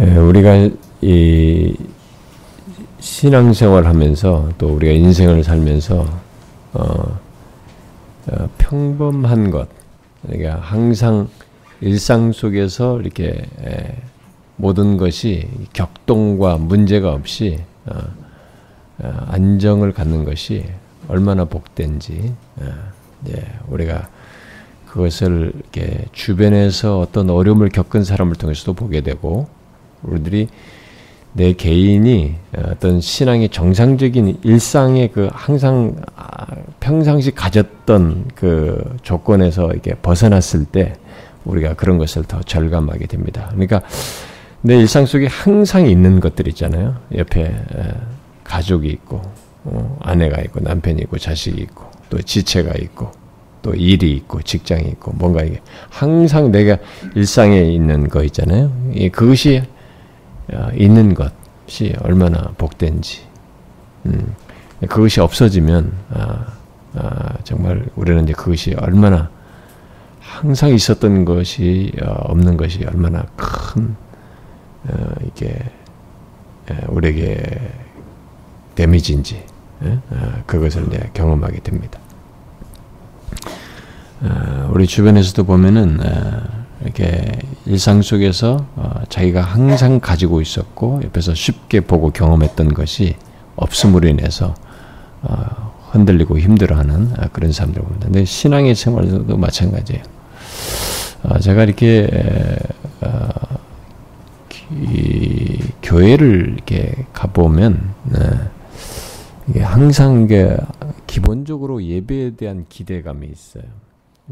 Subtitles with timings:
[0.00, 0.70] 예, 우리가
[1.02, 1.76] 이
[2.98, 6.04] 신앙생활 하면서 또 우리가 인생을 살면서
[6.72, 7.20] 어,
[8.26, 9.68] 어, 평범한 것,
[10.22, 11.28] 그러니까 항상
[11.80, 13.96] 일상 속에서 이렇게 에,
[14.56, 17.96] 모든 것이 격동과 문제가 없이 어,
[18.98, 20.64] 어, 안정을 갖는 것이
[21.06, 22.64] 얼마나 복된지 어,
[23.28, 24.08] 예, 우리가
[24.88, 25.52] 그것을
[26.10, 29.48] 주변에서 어떤 어려움을 겪은 사람을 통해서도 보게 되고
[30.04, 30.48] 우리들이
[31.32, 36.46] 내 개인이 어떤 신앙의 정상적인 일상의 그 항상 아,
[36.78, 40.94] 평상시 가졌던 그 조건에서 이렇게 벗어났을 때
[41.44, 43.48] 우리가 그런 것을 더 절감하게 됩니다.
[43.50, 43.82] 그러니까
[44.62, 46.94] 내 일상 속에 항상 있는 것들 있잖아요.
[47.16, 47.52] 옆에
[48.44, 49.20] 가족이 있고
[49.64, 53.10] 어, 아내가 있고 남편이 있고 자식이 있고 또 지체가 있고
[53.60, 56.76] 또 일이 있고 직장이 있고 뭔가 이게 항상 내가
[57.14, 58.70] 일상에 있는 거 있잖아요.
[59.10, 59.73] 그것이 어,
[60.74, 63.22] 있는 것이 얼마나 복된지.
[64.06, 64.34] 음,
[64.80, 66.46] 그것이 없어지면 아,
[66.94, 69.30] 아, 정말 우리는 이제 그것이 얼마나
[70.20, 73.96] 항상 있었던 것이 어, 없는 것이 얼마나 큰
[74.88, 75.58] 어, 이게
[76.88, 77.70] 우리에게
[78.74, 79.44] 데미지인지
[79.80, 81.98] 어, 그것을 이제 경험하게 됩니다.
[84.22, 87.32] 어, 우리 주변에서도 보면은 어, 이렇게
[87.66, 88.66] 일상 속에서
[89.08, 93.16] 자기가 항상 가지고 있었고 옆에서 쉽게 보고 경험했던 것이
[93.56, 94.54] 없음으로 인해서
[95.90, 98.04] 흔들리고 힘들어하는 그런 사람들 봅니다.
[98.06, 100.02] 근데 신앙의 생활에서도 마찬가지예요.
[101.40, 102.08] 제가 이렇게
[105.82, 107.94] 교회를 이렇게 가보면
[109.48, 110.56] 이게 항상 이게
[111.06, 113.64] 기본적으로 예배에 대한 기대감이 있어요.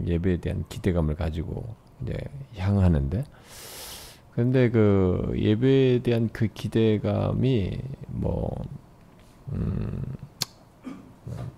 [0.07, 2.17] 예배에 대한 기대감을 가지고 이제
[2.57, 3.25] 향하는데.
[4.35, 8.51] 근데 그 예배에 대한 그 기대감이 뭐
[9.53, 10.03] 음,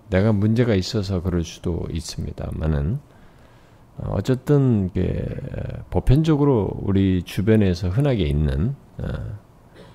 [0.09, 2.99] 내가 문제가 있어서 그럴 수도 있습니다만은
[4.07, 4.89] 어쨌든
[5.89, 9.07] 보편적으로 우리 주변에서 흔하게 있는 어,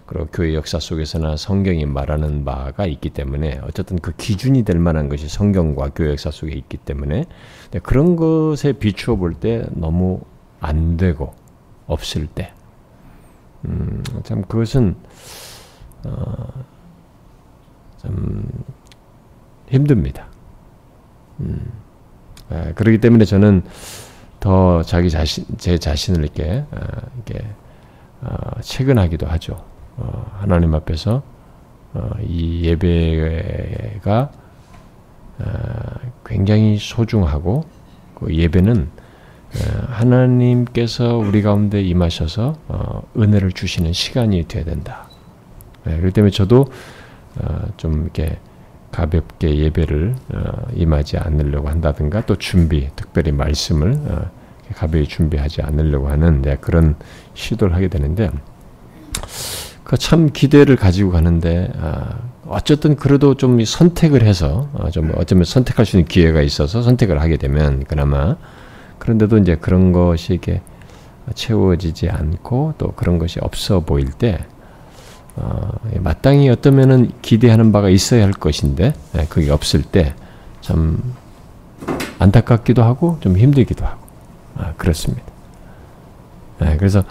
[0.06, 5.28] 그리고 교회 역사 속에서나 성경이 말하는 바가 있기 때문에 어쨌든 그 기준이 될 만한 것이
[5.28, 7.27] 성경과 교회 역사 속에 있기 때문에
[7.83, 10.21] 그런 것에 비추어 볼 때 너무
[10.60, 11.34] 안 되고
[11.87, 12.53] 없을 때,
[13.65, 14.97] 음, 참 그것은
[16.04, 16.65] 어,
[17.98, 18.48] 참
[19.69, 20.26] 힘듭니다.
[21.41, 21.72] 음,
[22.48, 23.65] 아, 그렇기 때문에 저는
[24.41, 27.47] 더 자기 자신, 제 자신을 이렇게, 아, 이렇게
[28.22, 29.65] 어, 체근하기도 하죠.
[29.97, 31.22] 어, 하나님 앞에서
[31.94, 34.31] 어, 이 예배가
[35.38, 35.44] 어,
[36.25, 37.65] 굉장히 소중하고
[38.15, 39.00] 그 예배는 어,
[39.88, 45.09] 하나님께서 우리 가운데 임하셔서 어, 은혜를 주시는 시간이 되어야 된다.
[45.84, 46.66] 네, 그렇기 때문에 저도
[47.77, 48.39] 좀 이렇게
[48.93, 50.15] 가볍게 예배를
[50.75, 53.99] 임하지 않으려고 한다든가 또 준비, 특별히 말씀을
[54.75, 56.97] 가벼이 준비하지 않으려고 하는 네, 그런
[57.34, 58.31] 시도를 하게 되는데
[59.91, 65.97] 그참 기대를 가지고 가는데 아, 어쨌든 그래도 좀 선택을 해서 아, 좀 어쩌면 선택할 수
[65.97, 68.37] 있는 기회가 있어서 선택을 하게 되면 그나마
[69.00, 70.62] 그런데도 이제 그런 것이 이게
[71.34, 74.38] 채워지지 않고 또 그런 것이 없어 보일 때
[75.34, 80.15] 어, 마땅히 어떠면은 기대하는 바가 있어야 할 것인데 예, 그게 없을 때
[80.60, 81.15] 참
[82.19, 84.06] 안타깝기도 하고 좀 힘들기도 하고
[84.56, 85.25] 아, 그렇습니다.
[86.62, 87.03] 예, 그래서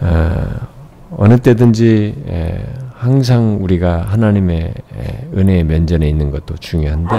[0.00, 0.46] 어,
[1.16, 4.74] 어느 때든지 항상 우리가 하나님의
[5.34, 7.16] 은혜의 면전에 있는 것도 중요한데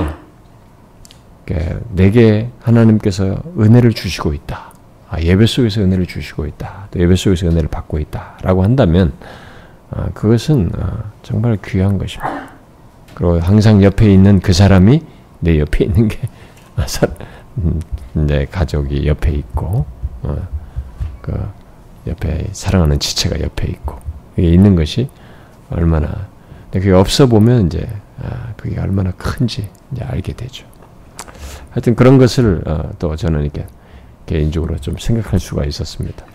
[1.93, 4.71] 내게 하나님께서 은혜를 주시고 있다.
[5.09, 6.87] 아, 예배 속에서 은혜를 주시고 있다.
[6.91, 9.11] 또 예배 속에서 은혜를 받고 있다 라고 한다면
[9.89, 12.49] 아, 그것은 아, 정말 귀한 것입니다.
[13.13, 15.01] 그리고 항상 옆에 있는 그 사람이
[15.41, 16.17] 내 옆에 있는 게
[18.13, 19.85] 내 가족이 옆에 있고
[20.23, 20.47] 어,
[21.21, 21.33] 그
[22.07, 23.99] 옆에 사랑하는 지체가 옆에 있고
[24.37, 25.09] 이게 있는 것이
[25.69, 26.27] 얼마나
[26.71, 27.87] 그게 없어 보면 이제
[28.23, 30.70] 아, 그게 얼마나 큰지 이제 알게 되죠.
[31.71, 33.65] 하여튼 그런 것을 어, 또 저는 이렇게
[34.25, 36.25] 개인적으로 좀 생각할 수가 있었습니다.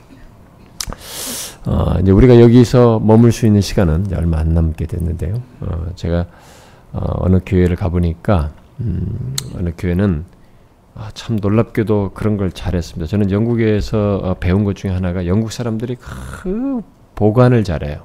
[1.67, 5.41] 어, 이제 우리가 여기서 머물 수 있는 시간은 얼마 안 남게 됐는데요.
[5.61, 6.27] 어, 제가
[6.93, 8.51] 어, 느 교회를 가보니까
[8.81, 10.25] 음, 어느 교회는
[10.95, 13.07] 아, 참 놀랍게도 그런 걸 잘했습니다.
[13.07, 16.81] 저는 영국에서 어, 배운 것 중에 하나가 영국 사람들이 그
[17.15, 18.03] 보관을 잘해요.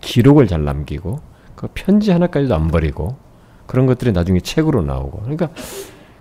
[0.00, 1.20] 기록을 잘 남기고
[1.54, 3.16] 그 편지 하나까지도 안 버리고
[3.66, 5.50] 그런 것들이 나중에 책으로 나오고 그러니까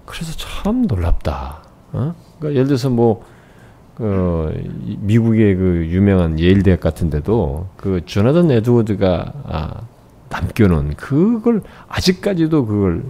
[0.05, 1.63] 그래서 참 놀랍다.
[1.93, 2.15] 어?
[2.39, 4.63] 그러니까 예를 들어서 뭐그
[4.99, 9.81] 미국의 그 유명한 예일 대학 같은데도 그 조나단 에드워드가 아,
[10.29, 13.03] 남겨놓은 그걸 아직까지도 그걸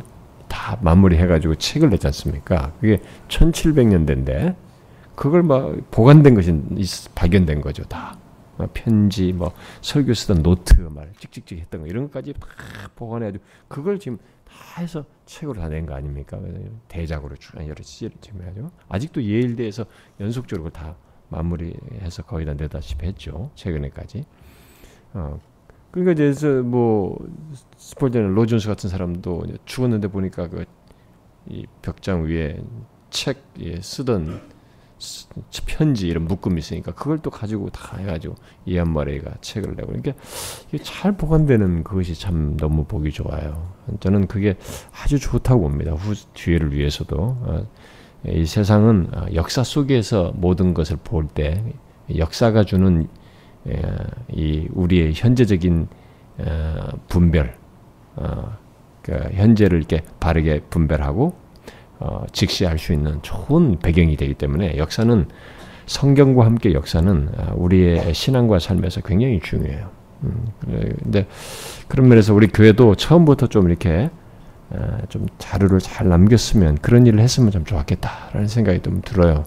[0.47, 2.71] 다 마무리해가지고 책을 냈지 않습니까?
[2.79, 4.55] 그게 1700년대인데
[5.15, 6.53] 그걸 막 보관된 것이
[7.15, 8.17] 발견된 거죠 다.
[8.73, 9.51] 편지, 뭐
[9.81, 12.47] 설교 쓰던 노트, 말 찍찍찍 했던 거 이런 것까지 다
[12.95, 14.23] 보관해가지고 그걸 지금 다
[14.77, 16.39] 해서 책으로 다 낸 거 아닙니까?
[16.87, 19.85] 대작으로 쭉 여러 시제를 지금 해가지고 아직도 예일대에서
[20.19, 20.95] 연속적으로 다
[21.29, 24.23] 마무리해서 거의 다 내다시피 했죠 최근에까지.
[25.13, 25.39] 어,
[25.91, 27.17] 그러니까 이제 뭐
[27.77, 30.65] 스폴드는 로존스 같은 사람도 죽었는데 보니까 그
[31.47, 32.59] 이 벽장 위에
[33.11, 34.41] 책 예, 쓰던
[35.67, 40.13] 편지 이런 묶음이 있으니까 그걸 또 가지고 다 해가지고 이안 머레이가 책을 내고 그러니까
[40.71, 43.73] 이게 잘 보관되는 그것이 참 너무 보기 좋아요.
[43.99, 44.55] 저는 그게
[45.03, 45.91] 아주 좋다고 봅니다.
[45.91, 47.67] 후 뒤에를 위해서도 어,
[48.25, 51.61] 이 세상은 어, 역사 속에서 모든 것을 볼 때
[52.15, 53.07] 역사가 주는
[53.67, 53.81] 예,
[54.31, 55.87] 이 우리의 현재적인
[56.37, 57.57] 어, 분별,
[58.15, 58.57] 어,
[59.01, 61.35] 그 현재를 이렇게 바르게 분별하고
[62.31, 65.25] 직시할 수 있는 좋은 배경이 되기 때문에 역사는
[65.85, 69.89] 성경과 함께 역사는 우리의 신앙과 삶에서 굉장히 중요해요.
[70.23, 70.47] 음,
[71.03, 71.27] 근데
[71.87, 74.09] 그런 면에서 우리 교회도 처음부터 좀 이렇게
[75.09, 79.45] 좀 자료를 잘 남겼으면 그런 일을 했으면 좀 좋았겠다라는 생각이 좀 들어요.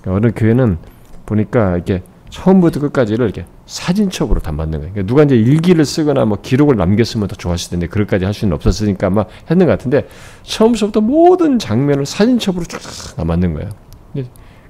[0.00, 0.78] 그러니까 어느 교회는
[1.24, 4.92] 보니까 이렇게 처음부터 끝까지를 이렇게 사진첩으로 다 만든 거예요.
[4.92, 9.08] 그러니까 누가 이제 일기를 쓰거나 뭐 기록을 남겼으면 더 좋았을 텐데 그럴까지 할 수는 없었으니까
[9.08, 10.08] 아마 했는 것 같은데
[10.44, 13.70] 처음부터 모든 장면을 사진첩으로 쫙다 만든 거예요.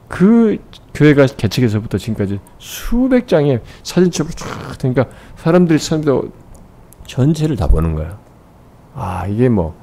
[0.09, 0.59] 그
[0.95, 5.07] 교회가 개척에서부터 지금까지 수백 장의 사진첩을 쫙 그러니까
[5.37, 6.31] 사람들이 사람들
[7.07, 8.19] 전체를 다 보는 거야.
[8.95, 9.77] 아 이게 뭐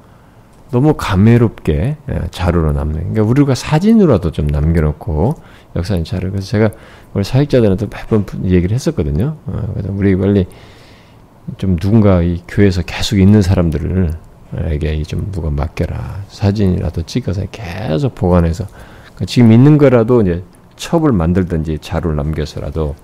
[0.74, 2.94] 너무 감회롭게 예, 자료로 남는.
[2.94, 5.36] 그러니까 우리가 사진으로라도 좀 남겨놓고
[5.76, 6.32] 역사인 자료.
[6.32, 6.70] 그래서 제가
[7.12, 9.36] 우리 사역자들한테 몇번 얘기를 했었거든요.
[9.46, 10.46] 어, 그래서 우리 빨리
[11.58, 14.10] 좀 누군가 이 교회에서 계속 있는 사람들을
[14.56, 16.24] 에게 좀 누가 맡겨라.
[16.26, 18.66] 사진이라도 찍어서 계속 보관해서
[19.04, 20.42] 그러니까 지금 있는 거라도 이제
[20.74, 22.96] 첩을 만들든지 자료를 남겨서라도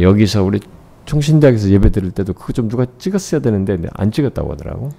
[0.00, 0.60] 여기서 우리
[1.04, 4.90] 총신대학에서 예배 드릴 때도 그거 좀 누가 찍었어야 되는데 안 찍었다고 하더라고.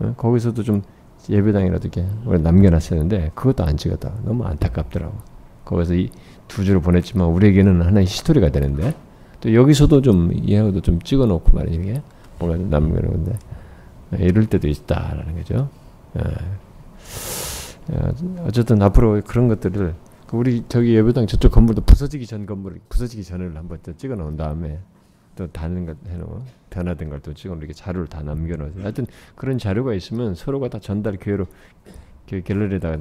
[0.00, 0.82] 어, 거기서도 좀
[1.28, 4.12] 예배당이라도 이렇게 남겨놨었는데 그것도 안 찍었다.
[4.24, 5.14] 너무 안타깝더라고.
[5.64, 6.10] 거기서 이
[6.50, 8.92] 두 줄을 보냈지만 우리에게는 하나의 히스토리가 되는데
[9.40, 12.02] 또 여기서도 좀 이해하고도 좀 찍어놓고 말이야 이게
[12.38, 13.38] 뭔가 좀 남겨놓는데
[14.18, 15.68] 예, 이럴 때도 있다라는 거죠.
[16.18, 16.22] 예.
[17.92, 19.94] 예, 어쨌든 앞으로 그런 것들을
[20.26, 24.80] 그 우리 저기 예배당 저쪽 건물도 부서지기 전 건물 부서지기 전을 한번 찍어 놓은 다음에
[25.40, 28.82] 또 다른 것 해놓은 변화된 걸 또 찍어 이렇게 자료를 다 남겨놓으세요.
[28.82, 31.46] 하여튼 그런 자료가 있으면 서로가 다 전달 기회로
[32.26, 32.98] 갤러리에다가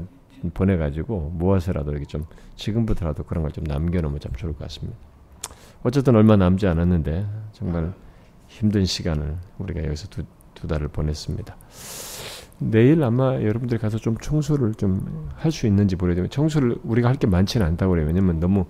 [0.53, 2.25] 보내가지고 모아서라도 이렇게 좀
[2.55, 4.97] 지금부터라도 그런 걸 좀 남겨놓으면 참 좋을 것 같습니다.
[5.83, 7.93] 어쨌든 얼마 남지 않았는데 정말
[8.47, 11.55] 힘든 시간을 우리가 여기서 두, 두 달을 보냈습니다.
[12.59, 17.27] 내일 아마 여러분들 가서 좀 청소를 좀 할 수 있는지 모르겠지만 청소를 우리가 할 게
[17.27, 18.07] 많지는 않다고 그래요.
[18.07, 18.65] 왜냐면 너무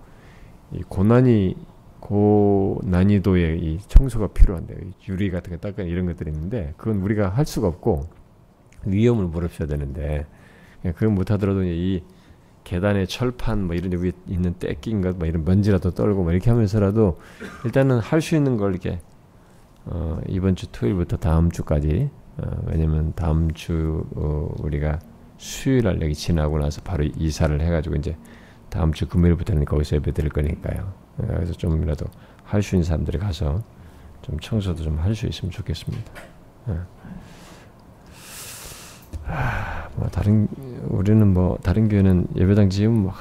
[0.90, 1.56] 고난이
[2.00, 4.76] 고 난이도의 이 청소가 필요한데
[5.10, 8.08] 유리 같은 거 닦아 이런 것들이 있는데 그건 우리가 할 수가 없고
[8.86, 10.26] 위험을 물으셔야 되는데
[10.82, 12.04] 그걸 못하더라도 이
[12.64, 17.20] 계단의 철판 뭐 이런 데 위에 있는 떼낀 것뭐 이런 먼지라도 떨고 뭐 이렇게 하면서라도
[17.66, 19.02] 일단은 할 수 있는 걸 이렇게
[19.86, 25.00] 어 이번 주 토요일부터 다음 주까지 어 왜냐면 다음 주 어 우리가
[25.38, 28.18] 수요일 날 여기 지나고 나서 바로 이사를 해가지고 이제
[28.70, 30.94] 다음 주 금요일부터는 거기서 예배 드릴 거니까요.
[31.28, 32.06] 그래서 좀이라도
[32.46, 33.62] 할 수 있는 사람들이 가서
[34.22, 36.12] 좀 청소도 좀 할 수 있으면 좋겠습니다.
[36.70, 36.74] 예.
[39.96, 40.48] 뭐 다른
[40.88, 43.16] 우리는 뭐 다른 교회는 예배당 지금 막,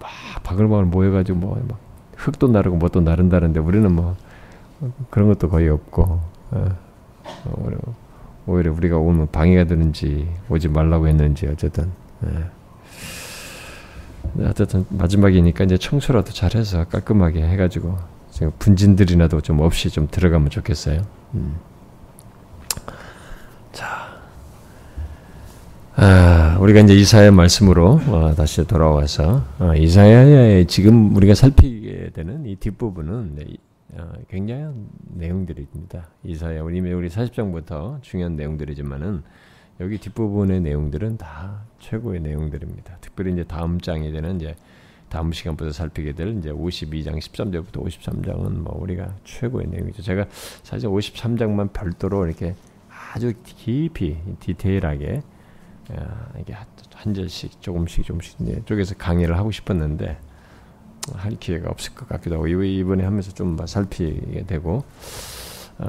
[0.00, 0.10] 막
[0.42, 1.78] 바글바글 모여가지고 뭐 막
[2.16, 4.16] 흙도 나르고 뭣도 나른다는데 우리는 뭐
[5.10, 6.20] 그런 것도 거의 없고
[6.52, 6.76] 어,
[8.46, 11.90] 오히려 우리가 오면 방해가 되는지 오지 말라고 했는지 어쨌든
[12.24, 12.44] 예.
[14.40, 17.96] 어쨌든 마지막이니까 이제 청소라도 잘해서 깔끔하게 해가지고
[18.30, 21.02] 지금 분진들이라도 좀 없이 좀 들어가면 좋겠어요.
[21.34, 21.54] 음.
[23.72, 24.14] 자,
[25.96, 32.56] 아, 우리가 이제 이사야 말씀으로 어, 다시 돌아와서 어, 이사야의 지금 우리가 살피게 되는 이
[32.56, 33.44] 뒷부분은 네,
[33.96, 34.74] 어, 굉장한
[35.14, 36.08] 내용들입니다.
[36.24, 39.22] 이사야 우리 우리 40장부터 중요한 내용들이지만은
[39.80, 42.98] 여기 뒷부분의 내용들은 다 최고의 내용들입니다.
[43.00, 44.54] 특별히 이제 다음 장에 되는 이제
[45.08, 50.02] 다음 시간부터 살피게 될 이제 52장 13절부터 53장은 뭐 우리가 최고의 내용이죠.
[50.02, 50.26] 제가
[50.62, 52.54] 사실 53장만 별도로 이렇게
[52.88, 55.22] 아주 깊이 디테일하게
[56.40, 56.54] 이게
[56.94, 60.18] 한 절씩 조금씩 조금씩 쪽에서 강의를 하고 싶었는데
[61.12, 64.84] 할 기회가 없을 것 같기도 하고 이번에 하면서 좀 살피게 되고 어,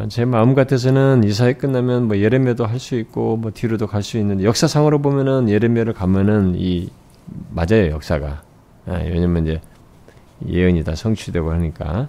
[0.10, 4.42] 제 마음 같아서는 이사회 끝나면 뭐 예레미야도 할 수 있고 뭐 뒤로도 갈 수 있는
[4.44, 6.89] 역사상으로 보면은 예레미야를 가면은 이
[7.51, 8.42] 맞아요 역사가
[8.88, 9.62] 아, 왜냐면 이제
[10.48, 12.08] 예언이 다 성취되고 하니까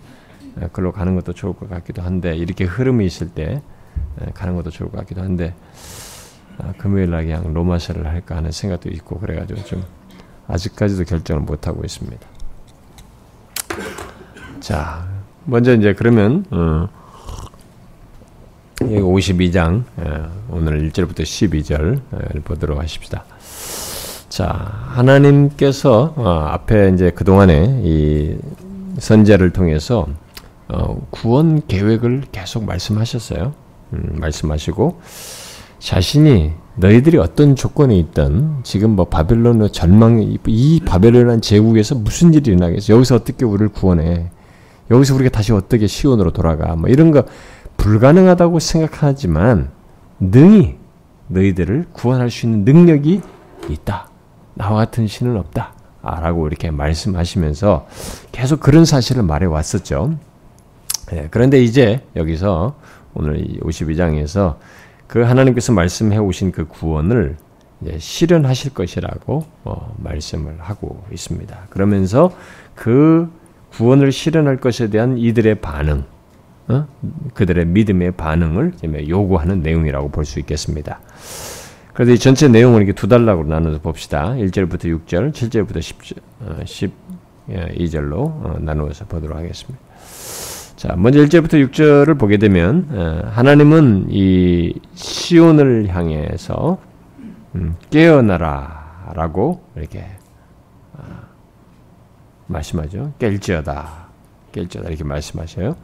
[0.57, 3.61] 아, 그걸로 가는 것도 좋을 것 같기도 한데 이렇게 흐름이 있을 때
[4.21, 5.55] 아, 가는 것도 좋을 것 같기도 한데
[6.79, 9.85] 금요일 날 그냥 로마서를 할까 하는 생각도 있고 그래가지고 좀
[10.49, 12.27] 아직까지도 결정을 못 하고 있습니다.
[14.61, 15.07] 자
[15.45, 16.89] 먼저 이제 그러면 어,
[18.89, 19.85] 52장
[20.51, 23.25] 오늘 1절부터 12절 보도록 하십시다.
[24.29, 24.49] 자,
[24.89, 28.37] 하나님께서 어, 앞에 이제 그 동안에 이
[28.99, 30.07] 선제를 통해서
[30.69, 33.55] 어, 구원 계획을 계속 말씀하셨어요.
[33.95, 35.01] 음, 말씀하시고
[35.79, 42.93] 자신이 너희들이 어떤 조건에 있던 지금 뭐 바벨론의 절망 이 바벨론한 제국에서 무슨 일이 일어나겠어?
[42.93, 44.31] 여기서 어떻게 우리를 구원해?
[44.91, 46.77] 여기서 우리가 다시 어떻게 시온으로 돌아가?
[46.77, 47.25] 뭐 이런 거
[47.77, 49.71] 불가능하다고 생각하지만
[50.19, 50.77] 능히
[51.29, 53.21] 너희들을 구원할 수 있는 능력이
[53.69, 54.09] 있다.
[54.55, 55.75] 나와 같은 신은 없다.
[56.03, 57.89] 아, 라고 이렇게 말씀하시면서
[58.33, 60.19] 계속 그런 사실을 말해 왔었죠.
[61.11, 62.77] 네, 그런데 이제 여기서
[63.15, 64.57] 오늘 52장에서
[65.07, 67.37] 그 하나님께서 말씀해 오신 그 구원을
[67.99, 71.67] 실현하실 것이라고 어, 말씀을 하고 있습니다.
[71.71, 72.33] 그러면서
[72.75, 73.31] 그
[73.73, 76.05] 구원을 실현할 것에 대한 이들의 반응,
[76.69, 76.87] 어?
[77.35, 78.73] 그들의 믿음의 반응을
[79.09, 81.01] 요구하는 내용이라고 볼 수 있겠습니다.
[81.93, 84.35] 그래서 이 전체 내용을 이렇게 두 단락으로 나눠서 봅시다.
[84.35, 86.59] 1절부터 6절, 7절부터 10절, 어,
[87.49, 89.79] 12절로 어, 나누어서 보도록 하겠습니다.
[90.77, 96.79] 자, 먼저 1절부터 6절을 보게 되면 어, 하나님은 이 시온을 향해서
[97.55, 100.05] 음, 깨어나라라고 이렇게
[100.93, 101.03] 어,
[102.49, 103.15] 말씀하죠.
[103.19, 104.06] 깰지어다.
[104.57, 105.77] 깰지어다 이렇게 말씀하셔요.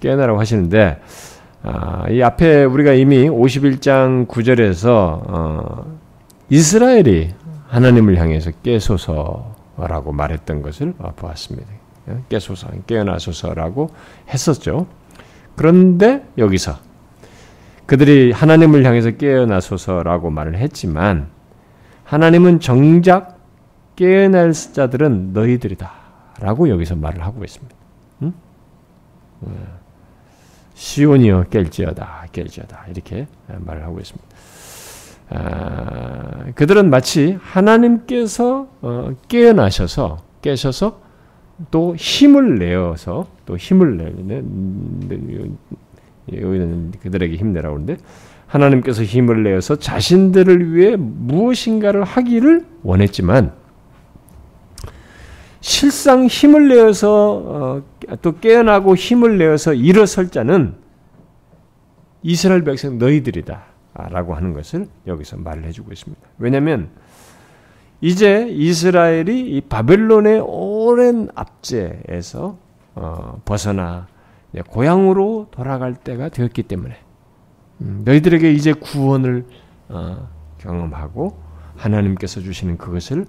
[0.00, 1.00] 깨어나라고 하시는데
[1.62, 4.88] 아, 이 앞에 우리가 이미 51장 9절에서
[5.26, 5.98] 어,
[6.50, 7.32] 이스라엘이
[7.68, 11.68] 하나님을 향해서 깨소서라고 말했던 것을 보았습니다.
[12.28, 13.90] 깨소서, 깨어나소서라고
[14.28, 14.86] 했었죠.
[15.56, 16.76] 그런데 여기서
[17.86, 21.28] 그들이 하나님을 향해서 깨어나소서라고 말을 했지만
[22.04, 23.38] 하나님은 정작
[23.96, 25.90] 깨어날 자들은 너희들이다
[26.40, 27.74] 라고 여기서 말을 하고 있습니다.
[30.74, 34.34] 시온이여 깰지어다 깰지어다 이렇게 말을 하고 있습니다.
[35.30, 41.00] 아, 그들은 마치 하나님께서 어, 깨어나셔서 깨셔서
[41.70, 45.56] 또 힘을 내어서 또 힘을 내는
[46.32, 47.96] 여기는 그들에게 힘내라고 하는데
[48.46, 53.52] 하나님께서 힘을 내어서 자신들을 위해 무엇인가를 하기를 원했지만
[55.64, 57.82] 실상 힘을 내어서 어,
[58.20, 60.74] 또 깨어나고 힘을 내어서 일어설 자는
[62.22, 63.64] 이스라엘 백성 너희들이다.
[63.94, 66.20] 라고 하는 것을 여기서 말을 해주고 있습니다.
[66.36, 66.90] 왜냐하면
[68.02, 72.58] 이제 이스라엘이 이 바벨론의 오랜 압제에서
[72.94, 74.06] 어, 벗어나
[74.68, 76.94] 고향으로 돌아갈 때가 되었기 때문에
[77.80, 79.46] 음, 너희들에게 이제 구원을
[79.88, 80.28] 어,
[80.58, 81.38] 경험하고
[81.76, 83.24] 하나님께서 주시는 그것을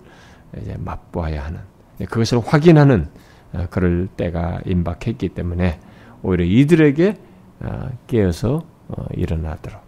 [0.62, 3.07] 이제 맛보아야 하는 네, 그것을 확인하는
[3.53, 5.79] 어, 그럴 때가 임박했기 때문에
[6.21, 7.15] 오히려 이들에게
[7.61, 9.79] 어, 깨어서 어, 일어나도록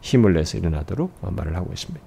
[0.00, 2.04] 힘을 내서 일어나도록 말을 하고 있습니다.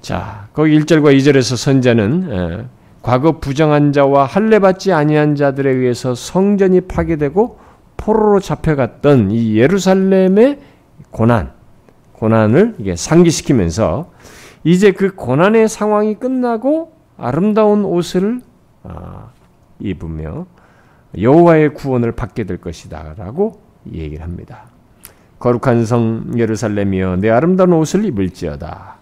[0.00, 2.68] 자, 거기 1절과 2절에서 선자는
[3.02, 7.58] 과거 부정한 자와 할례 받지 아니한 자들에 의해서 성전이 파괴되고
[7.96, 10.58] 포로로 잡혀갔던 이 예루살렘의
[11.10, 11.52] 고난,
[12.12, 14.10] 고난을 이게 상기시키면서
[14.64, 18.40] 이제 그 고난의 상황이 끝나고 아름다운 옷을
[18.82, 19.30] 아,
[19.78, 20.46] 입으며
[21.18, 23.60] 여호와의 구원을 받게 될 것이다라고
[23.92, 24.66] 얘기를 합니다.
[25.38, 28.96] 거룩한 성 예루살렘이여 내 아름다운 옷을 입을지어다.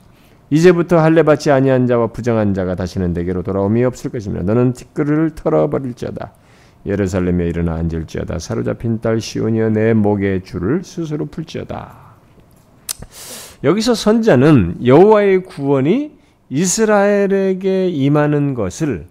[0.51, 6.33] 이제부터 할례 받지 아니한 자와 부정한 자가 다시는 내게로 돌아옴이 없을 것이며 너는 티끌을 털어버릴지어다.
[6.87, 8.39] 예루살렘에 일어나 앉을지어다.
[8.39, 12.09] 사로잡힌 딸 시온이여 내 목의 줄을 스스로 풀지어다.
[13.65, 16.18] 여기서 선자는 여호와의 구원이
[16.51, 19.07] 이스라엘에게 임하는 것을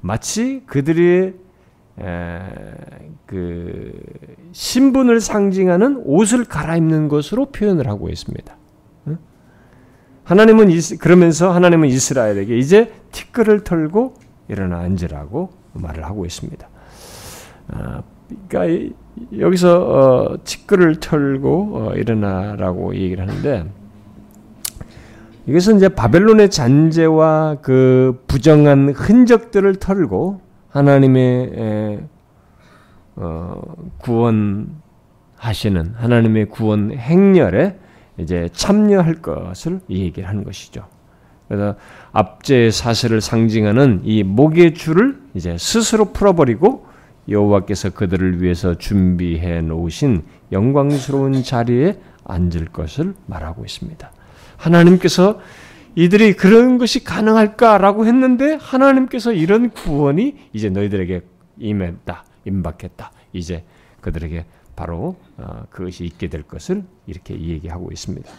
[0.00, 1.34] 마치 그들의
[3.26, 3.92] 그
[4.52, 8.56] 신분을 상징하는 옷을 갈아입는 것으로 표현을 하고 있습니다.
[10.24, 14.14] 하나님은 그러면서 하나님은 이스라엘에게 이제 티끌을 털고
[14.48, 16.68] 일어나 앉으라고 말을 하고 있습니다.
[17.68, 18.02] 아,
[18.48, 18.94] 그러니까
[19.36, 23.70] 여기서 어, 티끌을 털고 어, 일어나라고 얘기를 하는데
[25.46, 32.00] 이것은 이제 바벨론의 잔재와 그 부정한 흔적들을 털고 하나님의
[33.16, 33.60] 어,
[33.98, 34.74] 구원하시는
[35.96, 37.78] 하나님의 구원 행렬에
[38.18, 40.86] 이제 참여할 것을 얘기를 하는 것이죠.
[41.48, 41.76] 그래서
[42.12, 46.86] 압제의 사슬을 상징하는 이 목의 줄을 이제 스스로 풀어버리고
[47.28, 54.10] 여호와께서 그들을 위해서 준비해 놓으신 영광스러운 자리에 앉을 것을 말하고 있습니다.
[54.62, 55.40] 하나님께서
[55.94, 61.20] 이들이 그런 것이 가능할까라고 했는데 하나님께서 이런 구원이 이제 너희들에게
[61.58, 63.12] 임했다, 임박했다.
[63.32, 63.64] 이제
[64.00, 68.30] 그들에게 바로 어, 그것이 있게 될 것을 이렇게 얘기하고 있습니다.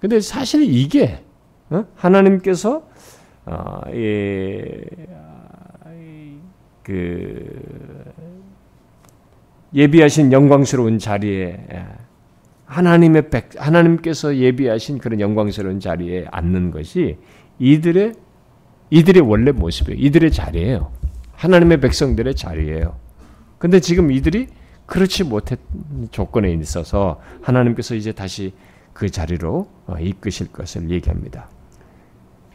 [0.00, 1.22] 근데 사실 이게
[1.68, 1.84] 어?
[1.94, 2.88] 하나님께서
[3.46, 3.80] 어,
[6.82, 8.12] 그
[9.72, 11.66] 예비하신 영광스러운 자리에
[12.70, 17.16] 하나님의 백 하나님께서 예비하신 그런 영광스러운 자리에 앉는 것이
[17.58, 18.14] 이들의
[18.90, 20.00] 이들의 원래 모습이에요.
[20.00, 20.92] 이들의 자리예요.
[21.32, 22.96] 하나님의 백성들의 자리예요.
[23.58, 24.46] 근데 지금 이들이
[24.86, 25.58] 그렇지 못했
[26.12, 28.52] 조건에 있어서 하나님께서 이제 다시
[28.92, 31.48] 그 자리로 어, 이끄실 것을 얘기합니다.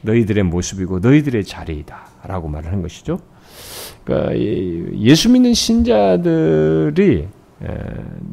[0.02, 3.20] 너희들의 모습이고 너희들의 자리이다라고 말하는 것이죠.
[4.04, 7.28] 그러니까 예수 믿는 신자들이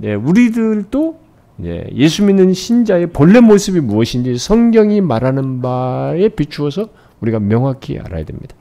[0.01, 1.23] 네, 우리들도
[1.61, 6.88] 예수 믿는 신자의 본래 모습이 무엇인지 성경이 말하는 바에 비추어서
[7.21, 8.56] 우리가 명확히 알아야 됩니다.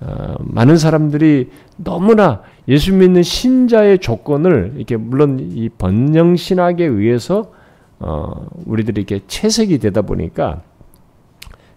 [0.00, 7.52] 어, 많은 사람들이 너무나 예수 믿는 신자의 조건을 이렇게 물론 이 번영 신학에 의해서
[7.98, 10.62] 어, 우리들이 이렇게 채색이 되다 보니까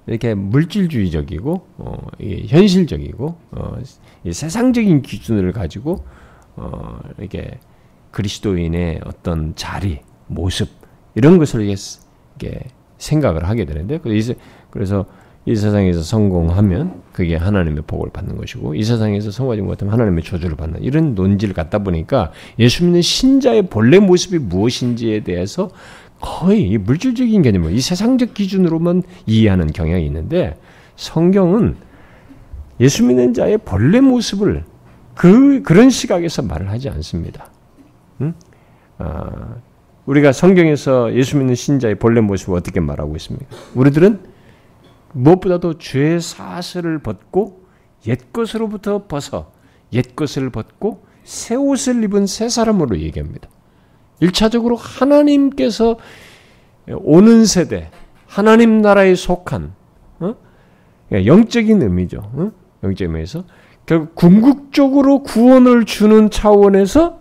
[0.07, 2.07] 이렇게 물질주의적이고 어,
[2.47, 3.77] 현실적이고 어,
[4.29, 6.03] 세상적인 기준을 가지고
[6.55, 7.59] 어, 이렇게
[8.11, 10.69] 그리스도인의 어떤 자리, 모습
[11.15, 12.59] 이런 것을 이게
[12.97, 13.99] 생각을 하게 되는데
[14.71, 15.05] 그래서
[15.45, 20.83] 이 세상에서 성공하면 그게 하나님의 복을 받는 것이고 이 세상에서 성공하지 못하면 하나님의 저주를 받는
[20.83, 25.69] 이런 논지를 갖다 보니까 예수 믿는 신자의 본래 모습이 무엇인지에 대해서
[26.21, 30.57] 거의 물질적인 개념을 이 세상적 기준으로만 이해하는 경향이 있는데
[30.97, 31.77] 성경은
[32.81, 34.65] 예수 믿는 자의 본래 모습을
[35.15, 37.49] 그 그런 시각에서 말을 하지 않습니다.
[38.21, 38.33] 응?
[38.97, 39.55] 아,
[40.09, 43.55] 우리가 성경에서 예수 믿는 신자의 본래 모습을 어떻게 말하고 있습니까?
[43.75, 44.19] 우리들은
[45.13, 47.65] 무엇보다도 죄 사슬을 벗고
[48.07, 49.51] 옛 것으로부터 벗어
[49.93, 53.49] 옛 것을 벗고 새 옷을 입은 새 사람으로 얘기합니다.
[54.19, 55.97] 1차적으로 하나님께서
[56.87, 57.91] 오는 세대,
[58.25, 59.73] 하나님 나라에 속한
[60.21, 60.35] 어?
[61.13, 62.31] 예, 영적인 의미죠.
[62.33, 62.51] 어?
[62.83, 63.43] 영적인 의미에서
[63.85, 67.18] 결국 궁극적으로 구원을 주는 차원에서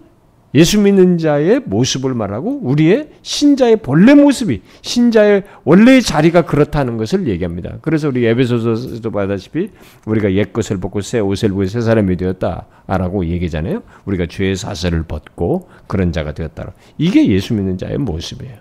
[0.54, 7.76] 예수 믿는 자의 모습을 말하고 우리의 신자의 본래 모습이 신자의 원래의 자리가 그렇다는 것을 얘기합니다.
[7.82, 9.70] 그래서 우리 에베소서도 봐다시피
[10.06, 13.82] 우리가 옛 것을 벗고 새 옷을 입고 새 사람이 되었다라고 얘기잖아요.
[14.06, 16.72] 우리가 죄의 사슬을 벗고 그런 자가 되었다.
[16.96, 18.56] 이게 예수 믿는 자의 모습이에요.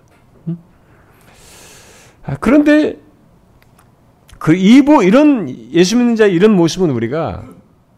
[0.49, 0.57] 음?
[2.23, 2.97] 아, 그런데
[4.39, 7.45] 그 이보 이런 예수 믿는 자의 이런 모습은 우리가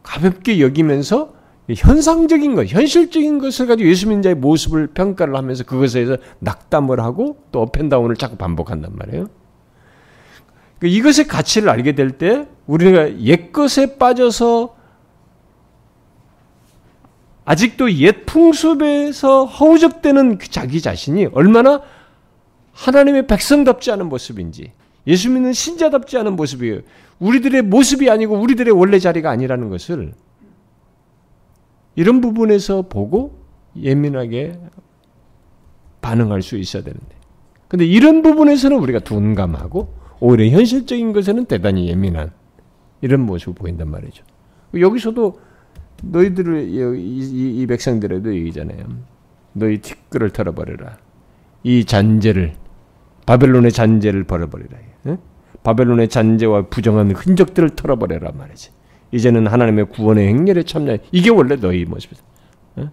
[0.04, 1.39] 가볍게 여기면서
[1.76, 7.38] 현상적인 것, 현실적인 것을 가지고 예수 믿는 자의 모습을 평가를 하면서 그것에 대해서 낙담을 하고
[7.52, 9.28] 또 업앤다운을 자꾸 반복한단 말이에요.
[10.80, 14.76] 그러니까 이것의 가치를 알게 될 때 우리가 옛것에 빠져서
[17.46, 21.82] 아직도 옛 풍습에서 허우적대는 그 자기 자신이 얼마나
[22.74, 24.72] 하나님의 백성답지 않은 모습인지
[25.08, 26.82] 예수 믿는 신자답지 않은 모습이에요.
[27.20, 30.14] 우리들의 모습이 아니고 우리들의 원래 자리가 아니라는 것을
[32.00, 33.44] 이런 부분에서 보고
[33.76, 34.58] 예민하게
[36.00, 37.08] 반응할 수 있어야 되는데.
[37.68, 42.32] 근데 이런 부분에서는 우리가 둔감하고 오히려 현실적인 것에는 대단히 예민한
[43.02, 44.24] 이런 모습을 보인단 말이죠.
[44.80, 45.42] 여기서도
[46.02, 48.86] 너희들을 이, 이, 이 백성들에도 얘기잖아요.
[49.52, 51.00] 너희 티끌을 털어버려라.
[51.64, 52.54] 이 잔재를
[53.26, 54.78] 바벨론의 잔재를 벌어버리라.
[55.08, 55.18] 예?
[55.64, 58.72] 바벨론의 잔재와 부정한 흔적들을 털어버려라 말이지.
[59.12, 60.98] 이제는 하나님의 구원의 행렬에 참여.
[61.12, 62.22] 이게 원래 너희 모습이다.
[62.78, 62.92] 어?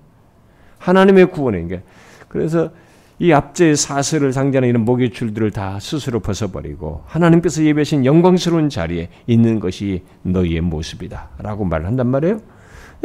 [0.79, 1.83] 하나님의 구원의 게
[2.29, 2.71] 그래서
[3.19, 9.59] 이 압제의 사슬을 상징하는 이런 목의 줄들을 다 스스로 벗어버리고 하나님께서 예배하신 영광스러운 자리에 있는
[9.59, 12.41] 것이 너희의 모습이다 라고 말을 한단 말이에요.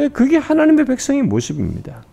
[0.00, 2.04] 예, 그게 하나님의 백성의 모습입니다.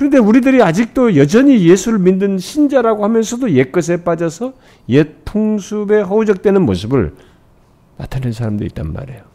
[0.00, 4.54] 그런데 우리들이 아직도 여전히 예수를 믿는 신자라고 하면서도 옛것에 빠져서
[4.88, 7.14] 옛 풍습에 허우적대는 모습을
[7.98, 9.29] 나타내는 사람도 있단 말이에요.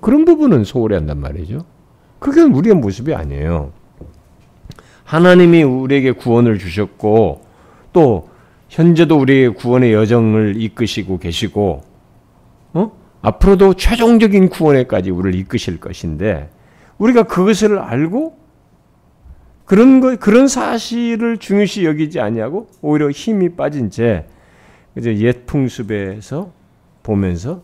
[0.00, 1.64] 그런 부분은 소홀히 한단 말이죠.
[2.18, 3.72] 그게 우리의 모습이 아니에요.
[5.04, 7.42] 하나님이 우리에게 구원을 주셨고
[7.92, 8.28] 또
[8.68, 11.82] 현재도 우리의 구원의 여정을 이끄시고 계시고
[12.74, 12.92] 어?
[13.22, 16.50] 앞으로도 최종적인 구원에까지 우리를 이끄실 것인데
[16.98, 18.38] 우리가 그것을 알고
[19.64, 24.26] 그런 거 그런 사실을 중요시 여기지 아니하고 오히려 힘이 빠진 채
[24.96, 26.52] 이제 옛 풍습에서
[27.02, 27.62] 보면서 어,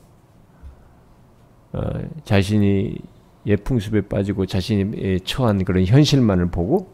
[2.24, 2.98] 자신이
[3.46, 6.88] 옛 풍습에 빠지고 자신이 처한 그런 현실만을 보고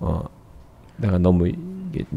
[0.00, 0.24] 어,
[0.96, 1.50] 내가 너무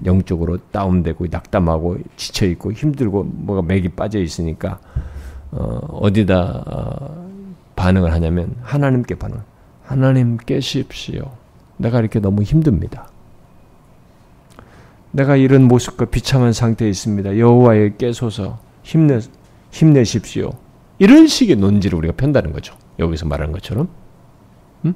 [0.06, 4.80] 영적으로 다운되고 낙담하고 지쳐 있고 힘들고 뭐가 맥이 빠져 있으니까
[5.52, 7.30] 어, 어디다 어,
[7.76, 9.42] 반응을 하냐면 하나님께 반응.
[9.84, 11.32] 하나님 깨십시오.
[11.78, 13.10] 내가 이렇게 너무 힘듭니다.
[15.12, 17.38] 내가 이런 모습과 비참한 상태에 있습니다.
[17.38, 19.20] 여호와의 깨소서 힘내
[19.72, 20.52] 힘내십시오.
[21.00, 22.76] 이런 식의 논지를 우리가 편다는 거죠.
[23.00, 23.88] 여기서 말하는 것처럼.
[24.86, 24.94] 음?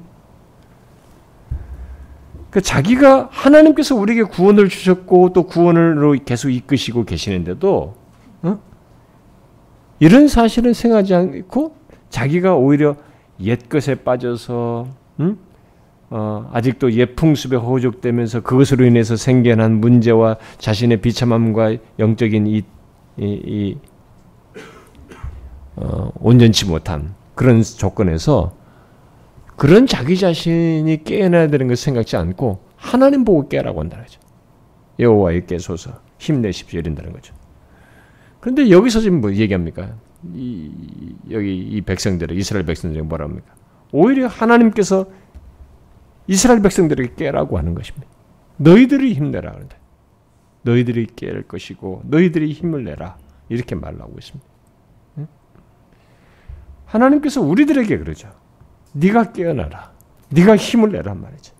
[2.50, 7.94] 그 자기가 하나님께서 우리에게 구원을 주셨고 또 구원으로 계속 이끄시고 계시는데도
[8.42, 8.58] 어?
[9.98, 11.74] 이런 사실을 생각하지 않고
[12.10, 12.96] 자기가 오히려
[13.40, 14.86] 옛 것에 빠져서
[15.20, 15.38] 음?
[16.10, 22.62] 어, 아직도 옛 풍습에 호족되면서 그것으로 인해서 생겨난 문제와 자신의 비참함과 영적인 이,
[23.16, 23.76] 이, 이
[25.76, 28.54] 어, 온전치 못한 그런 조건에서
[29.56, 34.20] 그런 자기 자신이 깨어나야 되는 것을 생각지 않고 하나님 보고 깨라고 한다는 거죠.
[34.98, 37.34] 여호와의 깨소서 힘내십시오 이런다는 거죠.
[38.40, 39.94] 그런데 여기서 지금 뭐 얘기합니까?
[40.34, 40.70] 이,
[41.30, 43.54] 여기 이 백성들을 이스라엘 백성들에게 뭐라 합니까?
[43.92, 45.06] 오히려 하나님께서
[46.26, 48.06] 이스라엘 백성들에게 깨라고 하는 것입니다.
[48.56, 49.76] 너희들이 힘내라 그런데
[50.62, 54.53] 너희들이 깨할 것이고 너희들이 힘을 내라 이렇게 말을 하고 있습니다.
[56.94, 58.30] 하나님께서 우리들에게 그러죠.
[58.92, 59.92] 네가 깨어나라.
[60.30, 61.52] 네가 힘을 내란 말이죠.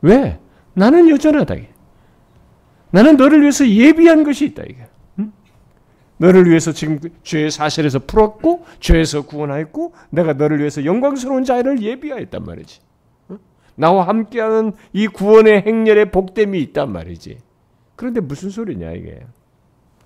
[0.00, 0.40] 왜?
[0.74, 1.54] 나는 여전하다.
[2.90, 4.64] 나는 너를 위해서 예비한 것이 있다.
[4.64, 4.86] 이게.
[6.18, 12.80] 너를 위해서 지금 죄의 사실에서 풀었고 죄에서 구원하였고 내가 너를 위해서 영광스러운 자를 예비하였단 말이지.
[13.74, 17.38] 나와 함께하는 이 구원의 행렬에 복됨이 있단 말이지.
[17.96, 19.24] 그런데 무슨 소리냐 이게?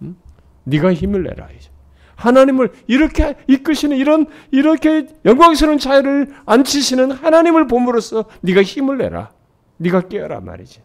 [0.02, 0.16] 응?
[0.64, 1.70] 네가 힘을 내라 이제.
[2.16, 9.30] 하나님을 이렇게 이끄시는 이런 이렇게 영광스러운 자유를 안치시는 하나님을 봄으로써 네가 힘을 내라.
[9.76, 10.80] 네가 깨어라 말이지.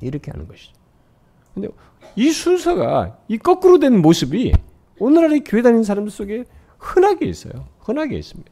[0.00, 0.72] 이렇게 하는 것이죠.
[1.54, 1.68] 근데
[2.14, 4.52] 이 순서가 이 거꾸로 된 모습이
[4.98, 6.44] 오늘날의 교회 다니는 사람들 속에
[6.78, 7.66] 흔하게 있어요.
[7.80, 8.50] 흔하게 있습니다.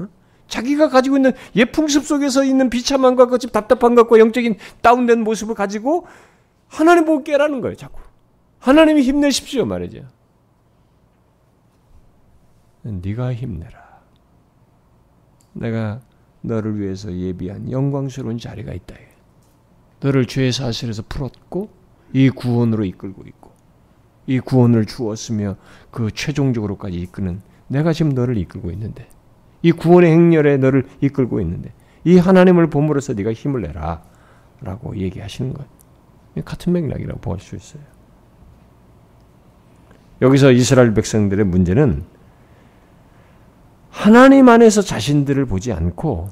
[0.00, 0.08] 어?
[0.48, 6.06] 자기가 가지고 있는 예풍습 속에서 있는 비참함과 그 답답한 것과 영적인 다운된 모습을 가지고
[6.66, 7.76] 하나님 보고 깨라는 거예요.
[7.76, 8.00] 자꾸.
[8.58, 10.04] 하나님이 힘내십시오 말이죠.
[12.82, 14.00] 네가 힘내라.
[15.52, 16.00] 내가
[16.40, 18.96] 너를 위해서 예비한 영광스러운 자리가 있다.
[20.00, 21.70] 너를 죄의 사실에서 풀었고
[22.12, 23.52] 이 구원으로 이끌고 있고
[24.26, 25.56] 이 구원을 주었으며
[25.90, 29.08] 그 최종적으로까지 이끄는 내가 지금 너를 이끌고 있는데
[29.62, 31.72] 이 구원의 행렬에 너를 이끌고 있는데
[32.04, 34.02] 이 하나님을 봄으로써 네가 힘을 내라
[34.60, 35.64] 라고 얘기하시는 것
[36.44, 37.82] 같은 맥락이라고 볼 수 있어요.
[40.20, 42.04] 여기서 이스라엘 백성들의 문제는
[43.92, 46.30] 하나님 안에서 자신들을 보지 않고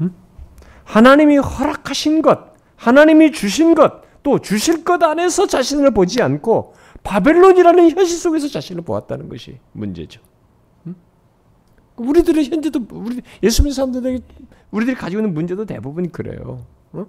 [0.00, 0.14] 음?
[0.82, 8.16] 하나님이 허락하신 것, 하나님이 주신 것, 또 주실 것 안에서 자신을 보지 않고 바벨론이라는 현실
[8.18, 10.22] 속에서 자신을 보았다는 것이 문제죠.
[10.86, 10.96] 음?
[11.96, 14.24] 우리들의 현재도 우리 예수 믿는 사람들에게
[14.70, 16.64] 우리들이 가지고 있는 문제도 대부분 그래요.
[16.92, 17.06] 어?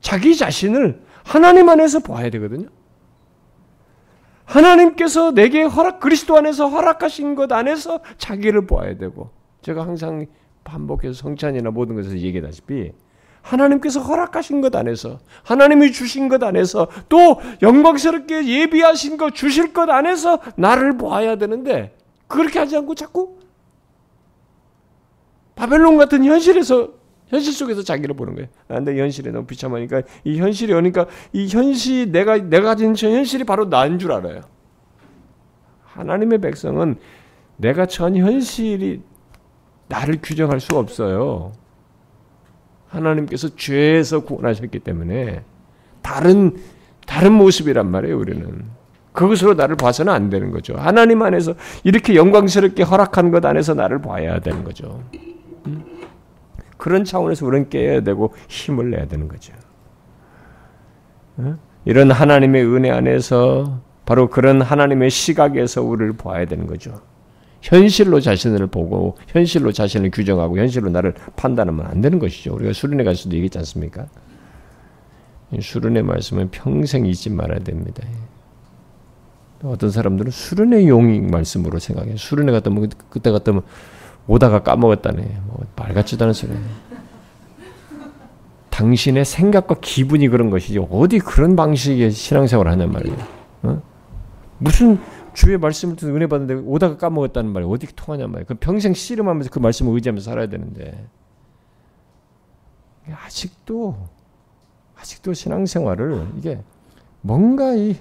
[0.00, 2.66] 자기 자신을 하나님 안에서 보아야 되거든요.
[4.52, 9.30] 하나님께서 내게 허락 그리스도 안에서 허락하신 것 안에서 자기를 보아야 되고
[9.62, 10.26] 제가 항상
[10.62, 12.92] 반복해서 성찬이나 모든 것에서 얘기하다시피
[13.40, 20.38] 하나님께서 허락하신 것 안에서 하나님이 주신 것 안에서 또 영광스럽게 예비하신 것 주실 것 안에서
[20.56, 21.96] 나를 보아야 되는데
[22.28, 23.38] 그렇게 하지 않고 자꾸
[25.54, 26.90] 바벨론 같은 현실에서
[27.32, 28.48] 현실 속에서 자기를 보는 거예요.
[28.68, 33.70] 아, 근데 현실에 너무 비참하니까 이 현실이 오니까 이 현실 내가 내가 가진 현실이 바로
[33.70, 34.42] 나인 줄 알아요.
[35.84, 36.96] 하나님의 백성은
[37.56, 39.00] 내가 처한 현실이
[39.88, 41.52] 나를 규정할 수 없어요.
[42.88, 45.42] 하나님께서 죄에서 구원하셨기 때문에
[46.02, 46.58] 다른
[47.06, 48.18] 다른 모습이란 말이에요.
[48.18, 48.66] 우리는
[49.12, 50.74] 그것으로 나를 봐서는 안 되는 거죠.
[50.76, 55.02] 하나님 안에서 이렇게 영광스럽게 허락한 것 안에서 나를 봐야 되는 거죠.
[55.66, 56.01] 음?
[56.82, 59.52] 그런 차원에서 우리는 깨야 되고 힘을 내야 되는 거죠.
[61.36, 61.56] 어?
[61.84, 67.00] 이런 하나님의 은혜 안에서 바로 그런 하나님의 시각에서 우리를 봐야 되는 거죠.
[67.60, 72.52] 현실로 자신을 보고 현실로 자신을 규정하고 현실로 나를 판단하면 안 되는 것이죠.
[72.52, 74.08] 우리가 수련회 갈 수도 얘기했지 않습니까?
[75.60, 78.02] 수련회 말씀은 평생 잊지 말아야 됩니다.
[79.62, 82.16] 어떤 사람들은 수련회 용익 말씀으로 생각해요.
[82.16, 83.62] 수련회 갔다 오면 그때 갔다 오면
[84.26, 85.40] 오다가 까먹었다네.
[85.46, 86.52] 뭐 말 같지도 않은 소리.
[88.70, 93.16] 당신의 생각과 기분이 그런 것이지 어디 그런 방식의 신앙생활을 하냔 말이에요.
[93.64, 93.82] 어?
[94.58, 94.98] 무슨
[95.34, 98.46] 주의 말씀을 듣 은혜 받는데 오다가 까먹었다는 말이 어디 통하냔 말이에요.
[98.46, 101.06] 그 평생 씨름하면서 그 말씀을 의지하면서 살아야 되는데
[103.24, 103.96] 아직도
[104.96, 106.60] 아직도 신앙생활을 이게
[107.20, 107.96] 뭔가 이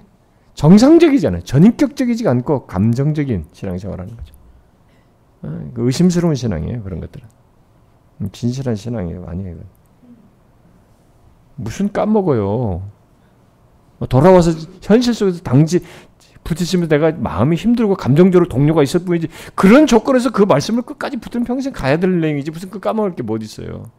[0.53, 1.43] 정상적이잖아요.
[1.43, 4.34] 전인격적이지 않고 감정적인 신앙생활하는 거죠.
[5.43, 6.84] 어, 그 의심스러운 신앙이에요.
[6.84, 7.27] 그런 것들은
[8.21, 9.25] 음, 진실한 신앙이에요.
[9.27, 9.58] 아니에요.
[11.56, 12.82] 무슨 까먹어요.
[13.99, 14.51] 뭐 돌아와서
[14.82, 15.80] 현실 속에서 당지
[16.43, 21.71] 부딪히면 내가 마음이 힘들고 감정적으로 동료가 있을 뿐이지 그런 조건에서 그 말씀을 끝까지 붙들면 평생
[21.71, 23.91] 가야 될 내용이지 무슨 그 까먹을 게 뭐 있어요.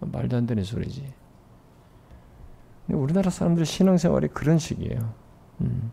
[0.00, 1.12] 말도 안 되는 소리지.
[2.88, 5.14] 우리나라 사람들 신앙생활이 그런 식이에요.
[5.62, 5.92] 음.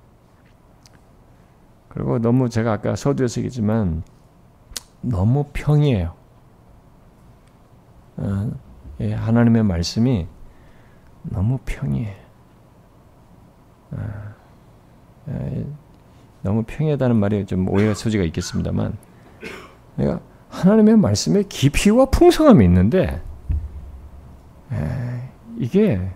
[1.90, 4.04] 그리고 너무 제가 아까 서두에서 얘기했지만
[5.02, 6.14] 너무 평이에요.
[8.18, 8.52] 어,
[9.00, 10.28] 예, 하나님의 말씀이
[11.24, 12.16] 너무 평이해.
[13.92, 14.34] 어,
[15.30, 15.66] 예,
[16.44, 18.98] 너무 평이하다는 말이 좀 오해의 소지가 있겠습니다만,
[19.96, 23.22] 내가 하나님의 말씀에 깊이와 풍성함이 있는데,
[24.72, 26.12] 예, 이게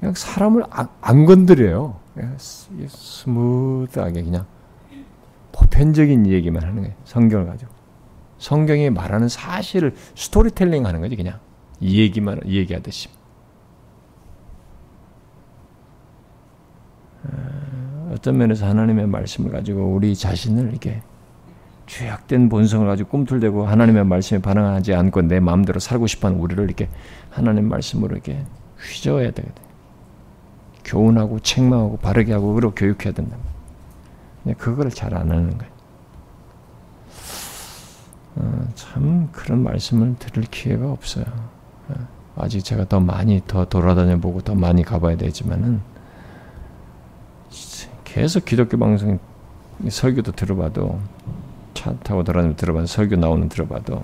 [0.00, 1.98] 그냥 사람을 안, 안 건드려요.
[2.88, 4.46] 스무드하게 그냥
[5.52, 6.94] 보편적인 얘기만 하는 거예요.
[7.04, 7.73] 성경을 가지고.
[8.44, 11.38] 성경이 말하는 사실을 스토리텔링 하는 거지, 그냥.
[11.80, 13.08] 이 얘기만, 이 얘기하듯이.
[17.24, 21.00] 어, 어떤 면에서 하나님의 말씀을 가지고 우리 자신을 이렇게
[21.86, 26.90] 죄악된 본성을 가지고 꿈틀대고 하나님의 말씀에 반응하지 않고 내 마음대로 살고 싶어하는 우리를 이렇게
[27.30, 28.44] 하나님 말씀으로 이렇게
[28.78, 29.64] 휘저어야 되거든.
[30.84, 33.38] 교훈하고 책망하고 바르게 하고 그러 교육해야 된다.
[34.58, 35.73] 그걸 잘안 하는 거예요.
[38.36, 41.24] 어, 참 그런 말씀을 들을 기회가 없어요.
[41.88, 41.94] 어,
[42.36, 45.80] 아직 제가 더 많이 더 돌아다녀 보고 더 많이 가봐야 되지만은
[48.04, 49.18] 계속 기독교 방송
[49.88, 51.00] 설교도 들어봐도
[51.74, 54.02] 차 타고 돌아다니며 들어봐도 설교 나오는 들어봐도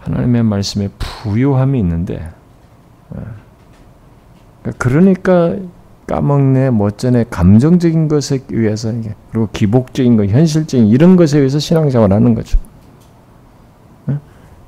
[0.00, 2.30] 하나님의 말씀에 부요함이 있는데
[3.10, 3.22] 어,
[4.78, 5.56] 그러니까
[6.06, 8.92] 까먹네, 멋전에 감정적인 것에 의해서
[9.30, 12.58] 그리고 기복적인 것, 현실적인 이런 것에 의해서 신앙생활 하는 거죠.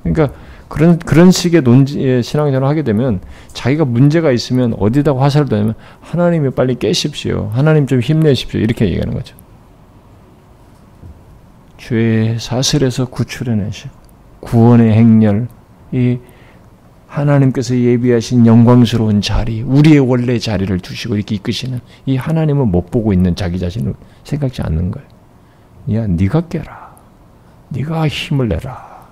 [0.02, 0.34] 그러니까
[0.68, 3.20] 그런 그런 식의 논지의 신앙생활을 하게 되면
[3.52, 7.50] 자기가 문제가 있으면 어디다 화살을 던면 하나님이 빨리 깨십시오.
[7.52, 8.60] 하나님 좀 힘내십시오.
[8.60, 9.36] 이렇게 얘기하는 거죠.
[11.78, 13.88] 죄의 사슬에서 구출해내시
[14.40, 15.48] 구원의 행렬
[15.92, 16.18] 이
[17.08, 23.34] 하나님께서 예비하신 영광스러운 자리, 우리의 원래 자리를 두시고 이렇게 이끄시는 이 하나님을 못 보고 있는
[23.34, 23.94] 자기 자신을
[24.24, 25.08] 생각지 않는 거예요.
[25.94, 26.96] 야, 네가 깨라.
[27.70, 29.08] 네가 힘을 내라.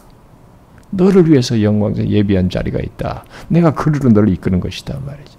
[0.91, 3.25] 너를 위해서 영광에 예비한 자리가 있다.
[3.49, 5.37] 내가 그리로 너를 이끄는 것이다 말이지.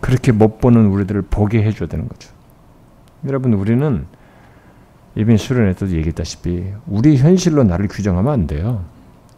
[0.00, 2.30] 그렇게 못 보는 우리들을 보게 해줘야 되는 거죠.
[3.26, 4.06] 여러분 우리는
[5.16, 8.84] 이번 수련회도 얘기했다시피 우리 현실로 나를 규정하면 안 돼요.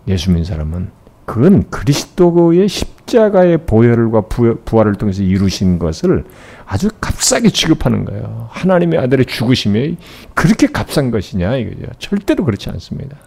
[0.08, 0.90] 예수 믿는 사람은
[1.26, 4.22] 그건 그리스도의 십자가의 보혈과
[4.64, 6.24] 부활을 통해서 이루신 것을
[6.64, 8.48] 아주 값싸게 취급하는 거예요.
[8.50, 9.96] 하나님의 아들의 죽으심이
[10.34, 11.92] 그렇게 값싼 것이냐 이거죠.
[11.98, 13.18] 절대로 그렇지 않습니다.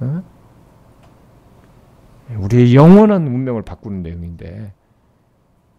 [0.00, 0.22] 어?
[2.38, 4.72] 우리의 영원한 운명을 바꾸는 내용인데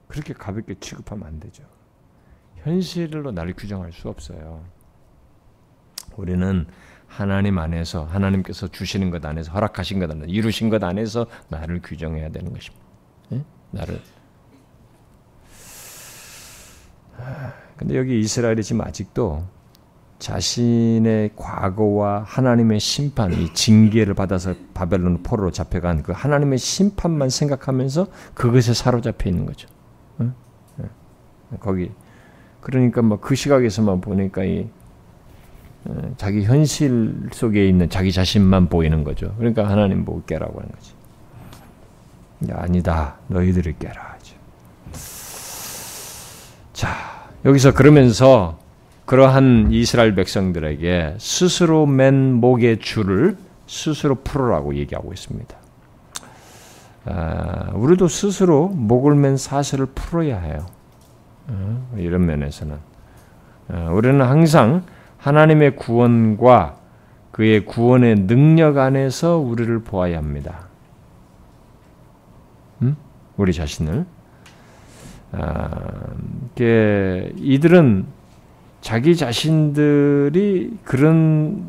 [0.08, 1.64] 그렇게 가볍게 취급하면 안 되죠.
[2.64, 4.62] 현실로 나를 규정할 수 없어요.
[6.18, 6.66] 우리는
[7.08, 12.52] 하나님 안에서 하나님께서 주시는 것 안에서 허락하신 것 안에서 이루신 것 안에서 나를 규정해야 되는
[12.52, 12.86] 것입니다.
[13.30, 13.44] 네?
[13.72, 14.02] 나를.
[17.78, 19.44] 근데 여기 이스라엘이 지금 아직도
[20.20, 28.74] 자신의 과거와 하나님의 심판, 이 징계를 받아서 바벨론 포로로 잡혀간 그 하나님의 심판만 생각하면서 그것에
[28.74, 29.68] 사로잡혀 있는 거죠.
[30.18, 30.30] 네?
[31.60, 31.92] 거기
[32.62, 34.77] 그러니까 뭐그 시각에서만 보니까 이 어,
[36.18, 39.34] 자기 현실 속에 있는 자기 자신만 보이는 거죠.
[39.38, 40.94] 그러니까 하나님 보고 깨라고 하는 거지.
[42.52, 43.16] 아니다.
[43.28, 44.18] 너희들을 깨라.
[46.78, 46.90] 자,
[47.44, 48.60] 여기서 그러면서
[49.06, 55.58] 그러한 이스라엘 백성들에게 스스로 맨 목의 줄을 스스로 풀으라고 얘기하고 있습니다.
[57.06, 60.68] 아, 우리도 스스로 목을 맨 사슬을 풀어야 해요.
[61.48, 62.78] 어, 이런 면에서는.
[63.70, 64.84] 어, 우리는 항상
[65.18, 66.78] 하나님의 구원과
[67.32, 70.68] 그의 구원의 능력 안에서 우리를 보아야 합니다.
[72.82, 72.96] 음?
[73.36, 74.06] 우리 자신을.
[75.34, 75.70] 아,
[76.58, 78.06] 이들은
[78.82, 81.64] 자기 자신들이 그런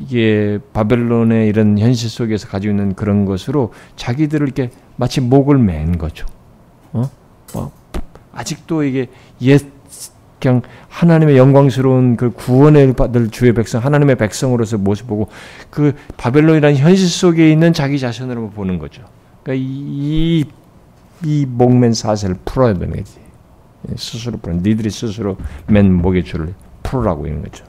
[0.00, 6.26] 이게 바벨론의 이런 현실 속에서 가지고 있는 그런 것으로 자기들을 이렇게 마치 목을 맨 거죠.
[6.92, 7.08] 어?
[7.54, 7.72] 뭐
[8.32, 9.06] 아직도 이게
[9.42, 9.62] 옛
[10.40, 15.28] 그냥 하나님의 영광스러운 그 구원을 받을 주의 백성, 하나님의 백성으로서 모습 보고
[15.68, 19.02] 그 바벨론이라는 현실 속에 있는 자기 자신으로 보는 거죠.
[19.42, 20.44] 그러니까 이,
[21.24, 23.20] 이 목맨 사슬을 풀어야 되는 거지.
[23.96, 24.54] 스스로 풀어.
[24.54, 27.64] 니들이 스스로 맨 목의 줄을 풀으라고 이런 거죠.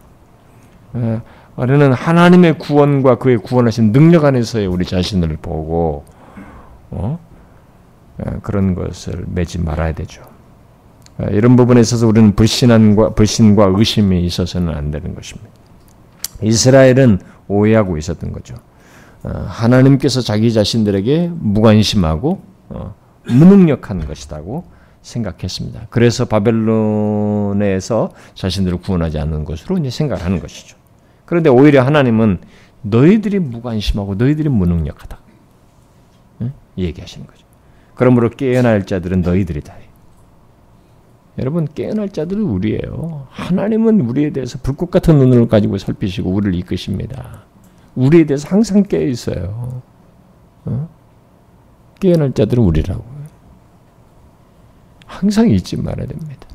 [1.55, 6.05] 우리는 하나님의 구원과 그의 구원하신 능력 안에서의 우리 자신을 보고
[6.89, 7.19] 어?
[8.43, 10.30] 그런 것을 매지 말아야 되죠.
[11.31, 15.49] 이런 부분에 있어서 우리는 불신과 불신과 의심이 있어서는 안 되는 것입니다.
[16.41, 18.55] 이스라엘은 오해하고 있었던 거죠.
[19.23, 22.95] 어, 하나님께서 자기 자신들에게 무관심하고 어,
[23.27, 24.63] 무능력한 것이라고
[25.01, 25.87] 생각했습니다.
[25.89, 30.77] 그래서 바벨론에서 자신들을 구원하지 않는 것으로 이제 생각하는 것이죠.
[31.25, 32.39] 그런데 오히려 하나님은
[32.81, 35.17] 너희들이 무관심하고 너희들이 무능력하다.
[36.41, 36.53] 응?
[36.77, 37.45] 얘기하시는 거죠.
[37.95, 39.75] 그러므로 깨어날 자들은 너희들이다.
[41.41, 43.25] 여러분 깨어날 자들은 우리예요.
[43.31, 47.41] 하나님은 우리에 대해서 불꽃 같은 눈을 가지고 살피시고 우리를 이끄십니다.
[47.95, 49.81] 우리에 대해서 항상 깨어 있어요.
[50.65, 50.89] 어?
[51.99, 53.03] 깨어날 자들은 우리라고.
[55.07, 56.47] 항상 잊지 말아야 됩니다.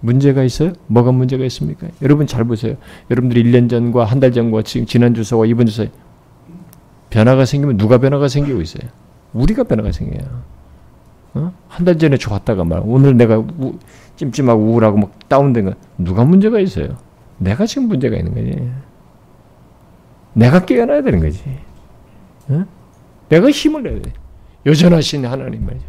[0.00, 0.72] 문제가 있어요?
[0.86, 1.88] 뭐가 문제가 있습니까?
[2.02, 2.76] 여러분 잘 보세요.
[3.10, 5.90] 여러분들이 1년 전과 한 달 전과 지금 지난 주소와 이번 주소에
[7.10, 8.88] 변화가 생기면 누가 변화가 생기고 있어요?
[9.32, 10.55] 우리가 변화가 생겨요.
[11.36, 11.52] 어?
[11.68, 13.78] 한달 전에 좋았다가 말 오늘 내가 우,
[14.16, 16.96] 찜찜하고 우울하고 막 다운된 거 누가 문제가 있어요?
[17.36, 18.72] 내가 지금 문제가 있는 거지.
[20.32, 21.42] 내가 깨어나야 되는 거지.
[22.48, 22.64] 어?
[23.28, 24.12] 내가 힘을 내야 돼.
[24.64, 25.84] 여전하신 하나님 말이죠.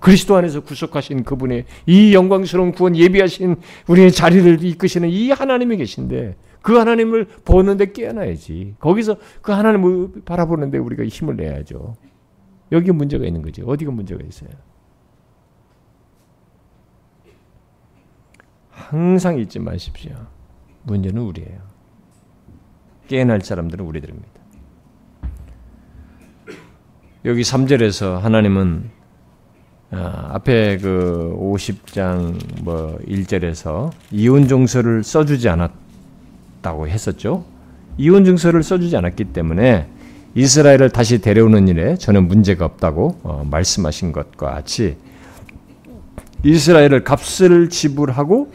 [0.00, 6.76] 그리스도 안에서 구속하신 그분의 이 영광스러운 구원 예비하신 우리의 자리를 이끄시는 이 하나님이 계신데 그
[6.76, 8.74] 하나님을 보는데 깨어나야지.
[8.78, 11.96] 거기서 그 하나님을 바라보는데 우리가 힘을 내야죠.
[12.72, 13.62] 여기 문제가 있는 거지.
[13.64, 14.50] 어디가 문제가 있어요?
[18.80, 20.12] 항상 잊지 마십시오.
[20.84, 21.58] 문제는 우리예요.
[23.08, 24.28] 깨어날 사람들은 우리들입니다.
[27.26, 28.90] 여기 3절에서 하나님은
[29.92, 37.44] 아, 앞에 그 50장 뭐 1절에서 이혼 종서를 써주지 않았다고 했었죠.
[37.98, 39.88] 이혼 증서를 써주지 않았기 때문에
[40.34, 44.96] 이스라엘을 다시 데려오는 일에 저는 문제가 없다고 어, 말씀하신 것과 같이
[46.44, 48.52] 이스라엘을 값을 지불하고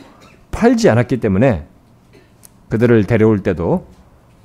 [0.56, 1.66] 팔지 않았기 때문에
[2.70, 3.86] 그들을 데려올 때도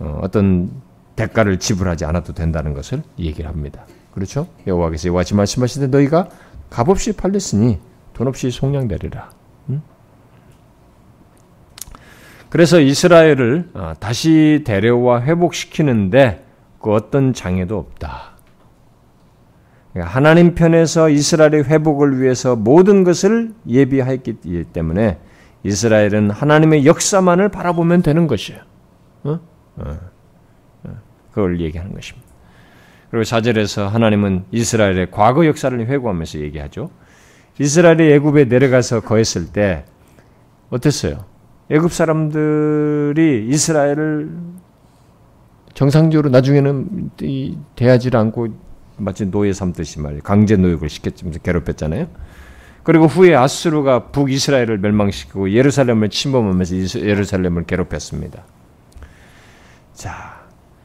[0.01, 0.71] 어, 어떤
[1.15, 3.87] 대가를 지불하지 않아도 된다는 것을 얘기를 합니다.
[4.13, 4.49] 그렇죠?
[4.67, 6.29] 여호와께서 이와 같이 말씀하시되 너희가
[6.69, 7.79] 값없이 팔렸으니
[8.13, 9.31] 돈 없이 속량되리라.
[9.69, 9.83] 음?
[12.49, 16.45] 그래서 이스라엘을 어, 다시 데려와 회복시키는데
[16.81, 18.31] 그 어떤 장애도 없다.
[19.95, 25.19] 하나님 편에서 이스라엘의 회복을 위해서 모든 것을 예비하였기 때문에
[25.63, 28.61] 이스라엘은 하나님의 역사만을 바라보면 되는 것이에요.
[29.25, 29.41] 어?
[29.77, 29.99] 어.
[30.85, 30.97] 어.
[31.31, 32.29] 그걸 얘기하는 것입니다.
[33.11, 36.91] 그리고 4절에서 하나님은 이스라엘의 과거 역사를 회고하면서 얘기하죠.
[37.59, 39.85] 이스라엘이 애굽에 내려가서 거했을 때
[40.71, 41.25] 어땠어요?
[41.71, 44.31] 애굽 사람들이 이스라엘을
[45.75, 47.11] 정상적으로 나중에는
[47.77, 48.49] 대하지 않고
[48.97, 50.23] 마치 노예 삼듯이 말이에요.
[50.23, 52.07] 강제 노역을 시켰지면서 괴롭혔잖아요.
[52.83, 58.45] 그리고 후에 아수르가 북이스라엘을 멸망시키고 예루살렘을 침범하면서 예루살렘을 괴롭혔습니다.
[59.95, 60.41] 자,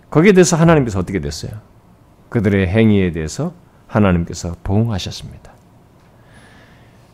[0.10, 1.52] 거기에 대해서 하나님께서 어떻게 됐어요?
[2.30, 3.54] 그들의 행위에 대해서
[3.88, 5.54] 하나님께서 보응하셨습니다.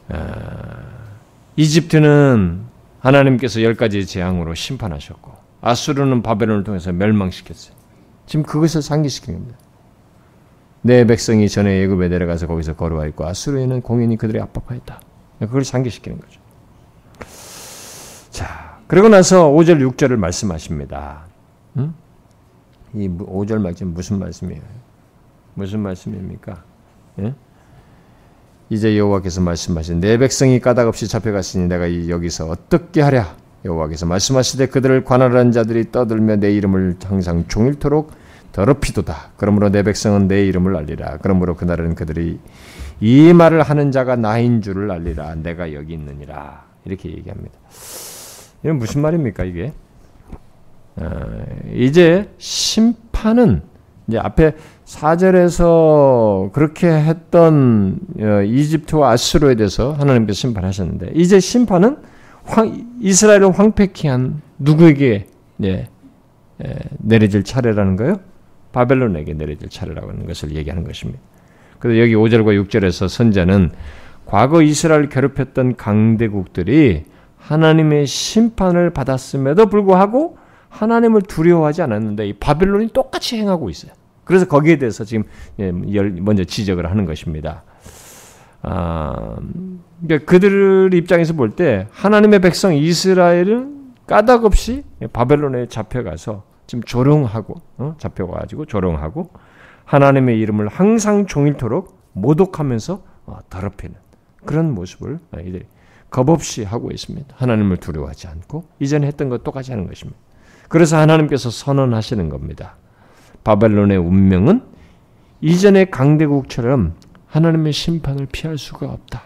[0.09, 0.25] 아,
[1.55, 2.61] 이집트는
[2.99, 7.75] 하나님께서 열 가지 재앙으로 심판하셨고 아수르는 바벨론을 통해서 멸망시켰어요.
[8.25, 9.59] 지금 그것을 상기시키는 겁니다.
[10.83, 14.99] 내 백성이 전에 예굽에 내려가서 거기서 걸어와 있고 아수르에는 공연히 그들이 압박하였다.
[15.39, 16.39] 그걸 상기시키는 거죠.
[18.29, 21.25] 자, 그리고 나서 5절 6절을 말씀하십니다.
[21.77, 21.93] 응?
[22.93, 24.61] 이 5절 말씀 무슨 말씀이에요?
[25.53, 26.63] 무슨 말씀입니까?
[27.19, 27.33] 예?
[28.69, 33.35] 이제 여호와께서 말씀하신 내 백성이 까닭 없이 잡혀갔으니 내가 여기서 어떻게 하랴?
[33.65, 38.11] 여호와께서 말씀하시되 그들을 관할한 자들이 떠들며 내 이름을 항상 종일토록
[38.51, 39.31] 더럽히도다.
[39.37, 41.17] 그러므로 내 백성은 내 이름을 알리라.
[41.21, 42.39] 그러므로 그날은 그들이
[42.99, 45.35] 이 말을 하는 자가 나인 줄을 알리라.
[45.35, 46.65] 내가 여기 있느니라.
[46.85, 47.57] 이렇게 얘기합니다.
[48.63, 49.73] 이건 무슨 말입니까 이게?
[50.97, 51.43] 어,
[51.73, 53.61] 이제 심판은
[54.07, 61.97] 이제 앞에 4절에서 그렇게 했던 어, 이집트와 아수르에 대해서 하나님께서 심판하셨는데 이제 심판은
[62.43, 65.27] 황, 이스라엘을 황폐케 한 누구에게
[65.63, 65.87] 예,
[66.63, 68.19] 예, 내려질 차례라는 거예요?
[68.71, 71.19] 바벨론에게 내려질 차례라고 하는 것을 얘기하는 것입니다.
[71.79, 73.71] 그래서 여기 5절과 6절에서 선자는
[74.25, 77.03] 과거 이스라엘 괴롭혔던 강대국들이
[77.37, 80.37] 하나님의 심판을 받았음에도 불구하고
[80.69, 83.91] 하나님을 두려워하지 않았는데 이 바벨론이 똑같이 행하고 있어요.
[84.23, 85.23] 그래서 거기에 대해서 지금
[85.59, 87.63] 예, 먼저 지적을 하는 것입니다.
[88.61, 89.35] 아,
[90.01, 97.95] 그러니까 그들 입장에서 볼 때 하나님의 백성 이스라엘은 까닭없이 바벨론에 잡혀가서 지금 조롱하고 어?
[97.97, 99.29] 잡혀가지고 조롱하고
[99.83, 103.97] 하나님의 이름을 항상 종일토록 모독하면서 어, 더럽히는
[104.45, 105.65] 그런 모습을 이들이
[106.09, 107.35] 겁없이 하고 있습니다.
[107.37, 110.17] 하나님을 두려워하지 않고 이전에 했던 것 똑같이 하는 것입니다.
[110.69, 112.77] 그래서 하나님께서 선언하시는 겁니다.
[113.43, 114.63] 바벨론의 운명은
[115.41, 116.95] 이전의 강대국처럼
[117.27, 119.23] 하나님의 심판을 피할 수가 없다.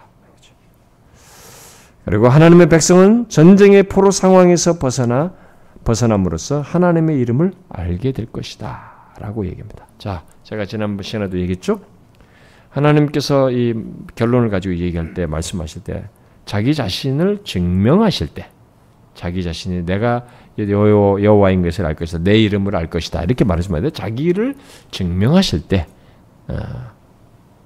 [2.06, 5.45] 그리고 하나님의 백성은 전쟁의 포로 상황에서 벗어나
[5.86, 9.14] 벗어남으로써 하나님의 이름을 알게 될 것이다.
[9.18, 9.86] 라고 얘기합니다.
[9.96, 11.80] 자, 제가 지난번 시간에도 얘기했죠?
[12.68, 13.74] 하나님께서 이
[14.14, 16.04] 결론을 가지고 얘기할 때, 말씀하실 때,
[16.44, 18.50] 자기 자신을 증명하실 때,
[19.14, 20.26] 자기 자신이 내가
[20.58, 22.18] 여호와인 것을 알 것이다.
[22.18, 23.22] 내 이름을 알 것이다.
[23.22, 23.90] 이렇게 말하시면 돼.
[23.90, 24.54] 자기를
[24.90, 25.86] 증명하실 때,
[26.48, 26.56] 어,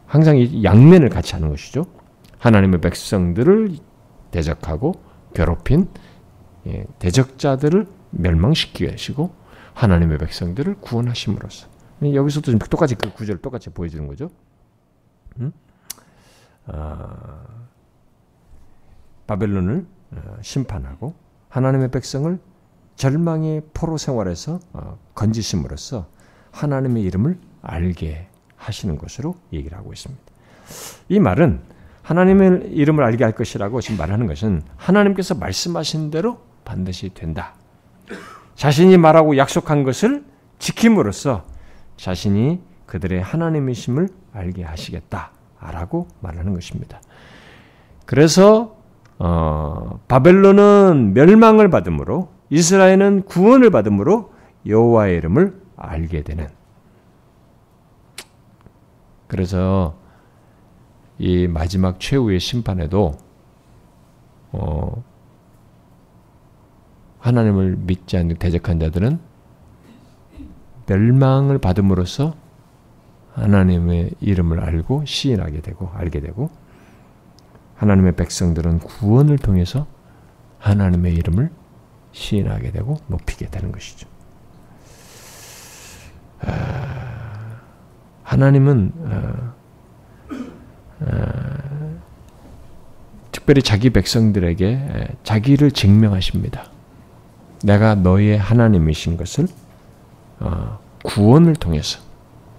[0.07, 1.87] 항상 이 양면을 같이 하는 것이죠.
[2.39, 3.77] 하나님의 백성들을
[4.31, 4.95] 대적하고
[5.35, 5.89] 괴롭힌
[6.67, 9.35] 예, 대적자들을 멸망시키게 하시고
[9.75, 11.69] 하나님의 백성들을 구원하심으로써
[12.03, 14.31] 여기서도 똑같이 그 구절을 똑같이 보여주는 거죠.
[15.39, 15.53] 음?
[16.67, 17.45] 아,
[19.27, 21.15] 바벨론을 어, 심판하고
[21.49, 22.39] 하나님의 백성을
[22.97, 26.09] 절망의 포로 생활에서 어, 건지심으로써
[26.51, 30.23] 하나님의 이름을 알게 하시는 것으로 얘기를 하고 있습니다.
[31.09, 31.61] 이 말은
[32.03, 37.55] 하나님의 이름을 알게 할 것이라고 지금 말하는 것은 하나님께서 말씀하신 대로 반드시 된다.
[38.61, 40.23] 자신이 말하고 약속한 것을
[40.59, 41.45] 지킴으로써
[41.97, 47.01] 자신이 그들의 하나님이심을 알게 하시겠다라고 말하는 것입니다.
[48.05, 48.77] 그래서
[49.19, 54.35] 어, 바벨론은 멸망을 받음으로 이스라엘은 구원을 받음으로
[54.67, 56.47] 여호와의 이름을 알게 되는
[59.27, 59.97] 그래서
[61.19, 63.17] 이 마지막 최후의 심판에도
[64.53, 65.03] 어,
[67.21, 69.21] 하나님을 믿지 않는 대적한 자들은
[70.87, 72.35] 멸망을 받음으로써
[73.35, 76.51] 하나님의 이름을 알고 시인하게 되고 알게 되고
[77.77, 79.87] 하나님의 백성들은 구원을 통해서
[80.59, 81.51] 하나님의 이름을
[82.13, 84.09] 시인하게 되고 높이게 되는 것이죠.
[86.41, 87.61] 아,
[88.25, 89.55] 하나님은 어,
[91.01, 92.01] 어,
[93.33, 96.70] 특별히 자기 백성들에게 자기를 증명하십니다.
[97.65, 99.47] 내가 너의 하나님이신 것을
[100.39, 102.01] 어, 구원을 통해서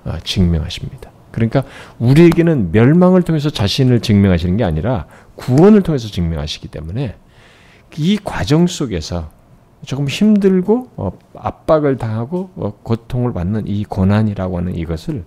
[0.05, 1.11] 어, 증명하십니다.
[1.31, 1.63] 그러니까
[1.99, 7.15] 우리에게는 멸망을 통해서 자신을 증명하시는 게 아니라 구원을 통해서 증명하시기 때문에
[7.97, 9.29] 이 과정 속에서
[9.85, 15.23] 조금 힘들고 어, 압박을 당하고 어, 고통을 받는 이 고난이라고 하는 이것을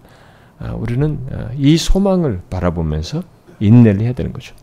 [0.61, 3.22] 아, 우리는 아, 이 소망을 바라보면서
[3.59, 4.55] 인내를 해야 되는 거죠.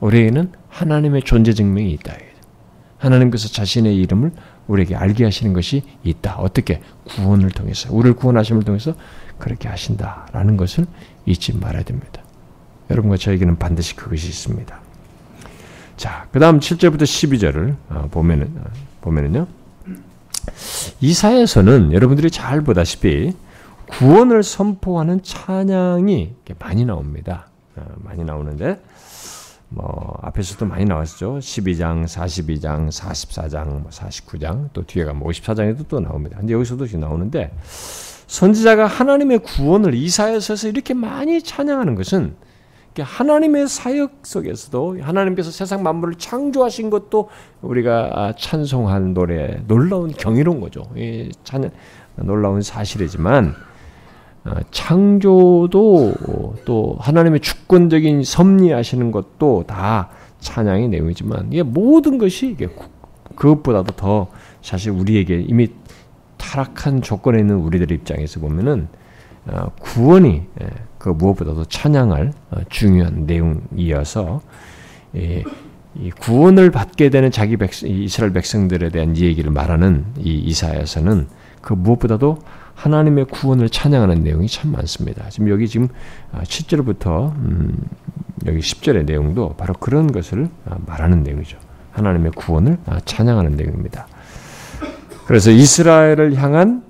[0.00, 2.14] 우리에게는 하나님의 존재 증명이 있다.
[2.98, 4.32] 하나님께서 자신의 이름을
[4.66, 6.36] 우리에게 알게 하시는 것이 있다.
[6.36, 6.80] 어떻게?
[7.08, 7.92] 구원을 통해서.
[7.92, 8.94] 우리를 구원하심을 통해서
[9.38, 10.86] 그렇게 하신다라는 것을
[11.26, 12.22] 잊지 말아야 됩니다.
[12.90, 14.80] 여러분과 저에게는 반드시 그것이 있습니다.
[15.96, 18.64] 자, 그 다음 7절부터 12절을 어, 보면은, 어,
[19.00, 19.46] 보면은요.
[21.00, 23.34] 이사에서는 여러분들이 잘 보다시피
[23.88, 27.48] 구원을 선포하는 찬양이 많이 나옵니다.
[27.76, 28.80] 어, 많이 나오는데
[29.70, 31.38] 뭐 앞에서도 많이 나왔죠.
[31.38, 36.38] 12장, 42장, 44장, 49장 또 뒤에 가면 54장에도 또 나옵니다.
[36.38, 37.52] 근데 여기서도 지금 나오는데
[38.26, 42.36] 선지자가 하나님의 구원을 이사야서에서 이렇게 많이 찬양하는 것은
[42.98, 47.28] 하나님의 사역 속에서도 하나님께서 세상 만물을 창조하신 것도
[47.62, 50.82] 우리가 아, 찬송한 노래 놀라운 경이로운 거죠.
[51.44, 51.70] 찬
[52.16, 53.54] 놀라운 사실이지만 어,
[54.70, 56.14] 창조도
[56.64, 60.08] 또 하나님의 주권적인 섭리하시는 것도 다
[60.40, 62.68] 찬양의 내용이지만 이게 모든 것이 이게
[63.36, 64.28] 그것보다도 더
[64.62, 65.68] 사실 우리에게 이미
[66.36, 68.88] 타락한 조건에 있는 우리들 입장에서 보면은
[69.46, 70.66] 어, 구원이 예,
[70.98, 74.40] 그 무엇보다도 찬양할 어, 중요한 내용이어서
[75.14, 81.28] 이 구원을 받게 되는 자기 백성, 이스라엘 백성들에 대한 이 얘기를 말하는 이 이사야서는
[81.60, 82.38] 그 무엇보다도
[82.78, 85.28] 하나님의 구원을 찬양하는 내용이 참 많습니다.
[85.30, 85.88] 지금 여기 지금
[86.32, 87.76] 7절부터 아, 음,
[88.46, 91.58] 여기 10절의 내용도 바로 그런 것을 아, 말하는 내용이죠.
[91.90, 94.06] 하나님의 구원을 아, 찬양하는 내용입니다.
[95.26, 96.84] 그래서 이스라엘을 향한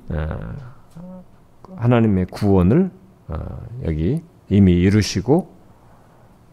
[1.74, 2.91] 하나님의 구원을
[3.84, 5.57] 여기 이미 이루시고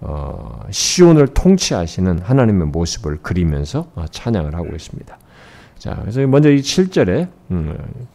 [0.01, 5.17] 어, 시온을 통치하시는 하나님의 모습을 그리면서 찬양을 하고 있습니다.
[5.77, 8.14] 자, 그래서 먼저 이 7절에 음, 어,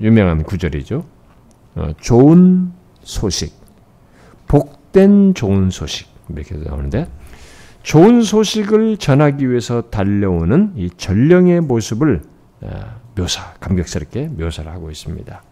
[0.00, 1.04] 유명한 구절이죠.
[1.76, 3.54] 어, 좋은 소식,
[4.46, 7.06] 복된 좋은 소식 이렇게 나오는데
[7.82, 12.22] 좋은 소식을 전하기 위해서 달려오는 이 전령의 모습을
[12.60, 12.68] 어,
[13.14, 15.42] 묘사, 감격스럽게 묘사를 하고 있습니다.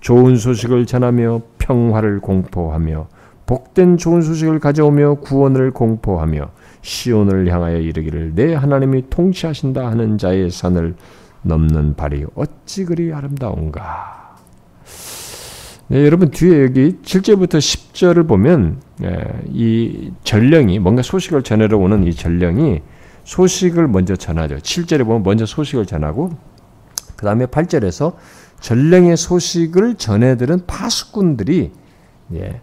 [0.00, 3.08] 좋은 소식을 전하며 평화를 공포하며
[3.46, 10.96] 복된 좋은 소식을 가져오며 구원을 공포하며 시온을 향하여 이르기를 내 하나님이 통치하신다 하는 자의 산을
[11.42, 14.36] 넘는 발이 어찌 그리 아름다운가.
[15.88, 22.14] 네, 여러분 뒤에 여기 7절부터 10절을 보면 예, 이 전령이 뭔가 소식을 전하러 오는 이
[22.14, 22.80] 전령이
[23.24, 24.56] 소식을 먼저 전하죠.
[24.56, 26.30] 7절에 보면 먼저 소식을 전하고
[27.16, 28.14] 그 다음에 8절에서
[28.60, 31.72] 전령의 소식을 전해들은 파수꾼들이
[32.34, 32.60] 예,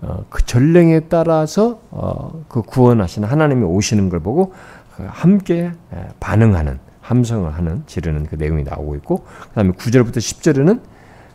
[0.00, 4.52] 어, 그 전령에 따라서 어, 그 구원하시는 하나님이 오시는 걸 보고
[4.96, 6.78] 그 함께 예, 반응하는
[7.08, 10.80] 함성을 하는 지르는 그 내용이 나오고 있고 그다음에 9절부터 10절에는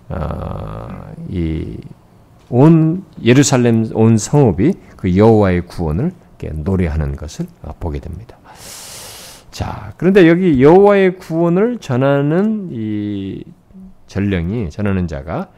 [0.10, 1.14] 어,
[2.50, 6.12] 이온 예루살렘 온 성읍이 그 여호와의 구원을
[6.52, 7.48] 노래하는 것을
[7.80, 8.38] 보게 됩니다.
[9.50, 13.44] 자, 그런데 여기 여호와의 구원을 전하는 이
[14.08, 15.50] 전령이 전하는 자가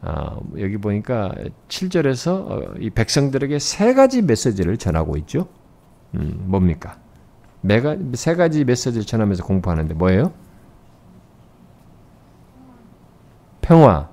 [0.00, 1.34] 어, 여기 보니까
[1.68, 5.48] 7절에서 어, 이 백성들에게 세 가지 메시지를 전하고 있죠.
[6.14, 6.98] 음, 뭡니까?
[7.60, 10.32] 매가, 세 가지 메시지를 전하면서 공부하는데 뭐예요?
[13.60, 14.08] 평화.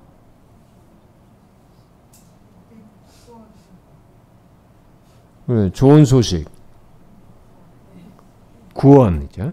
[5.72, 6.48] 좋은 소식.
[8.74, 9.52] 구원이죠.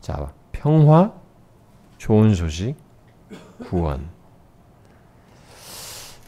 [0.00, 1.12] 자, 평화,
[1.98, 2.76] 좋은 소식,
[3.68, 4.08] 구원.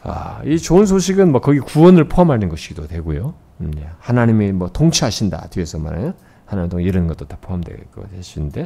[0.03, 3.33] 아, 이 좋은 소식은 뭐 거기 구원을 포함하는 것이기도 되고요.
[3.61, 3.89] 음, 예.
[3.99, 6.13] 하나님이 뭐 통치하신다 뒤에서 말해요.
[6.47, 8.65] 하나님 동 이런 것도 다 포함될 것인데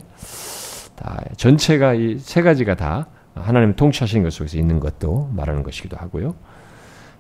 [0.96, 6.36] 다 전체가 이 세 가지가 다 하나님 통치하시는 것 속에서 있는 것도 말하는 것이기도 하고요.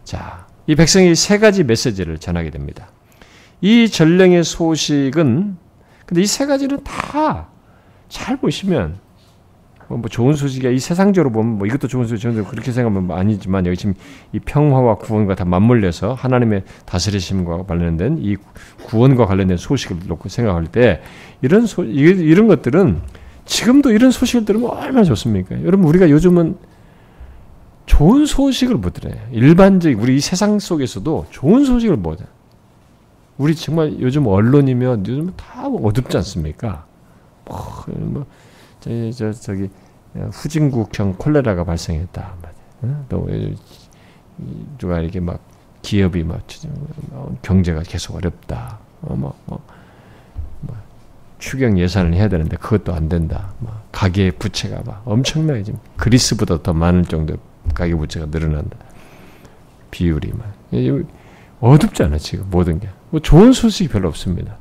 [0.03, 2.89] 자, 이 백성이 세 가지 메시지를 전하게 됩니다.
[3.61, 5.57] 이 전령의 소식은
[6.05, 7.49] 근데 이 세 가지는 다
[8.09, 8.99] 잘 보시면
[9.91, 10.71] 뭐, 뭐 좋은 소식이야.
[10.71, 13.93] 이 세상적으로 보면 뭐 이것도 좋은 소식, 저는 그렇게 생각하면 뭐 아니지만 여기 지금
[14.31, 18.37] 이 평화와 구원과 다 맞물려서 하나님의 다스리심과 관련된 이
[18.83, 21.01] 구원과 관련된 소식을 놓고 생각할 때
[21.41, 23.01] 이런 소, 이런 것들은
[23.45, 25.61] 지금도 이런 소식을 들으면 얼마나 좋습니까?
[25.63, 26.55] 여러분 우리가 요즘은
[27.85, 29.15] 좋은 소식을 못 들어요.
[29.31, 32.29] 일반적 우리 이 세상 속에서도 좋은 소식을 못 해요.
[33.37, 36.85] 우리 정말 요즘 언론이면 요즘 다 어둡지 않습니까?
[37.43, 38.25] 뭐, 뭐
[38.79, 39.69] 저, 저, 저기
[40.13, 42.33] 후진국형 콜레라가 발생했다.
[43.09, 43.27] 또
[44.77, 45.39] 누가 이렇게 막
[45.81, 46.41] 기업이 막
[47.41, 48.79] 경제가 계속 어렵다.
[49.01, 49.59] 어, 뭐, 뭐,
[50.61, 50.75] 뭐
[51.39, 53.53] 추경 예산을 해야 되는데 그것도 안 된다.
[53.59, 57.35] 막 가계 부채가 막 엄청나게 지금 그리스보다 더 많을 정도
[57.73, 58.77] 가계 부채가 늘어난다.
[59.91, 60.53] 비율이 막
[61.59, 62.89] 어둡지 않아 지금 모든 게.
[63.09, 64.57] 뭐 좋은 소식이 별로 없습니다.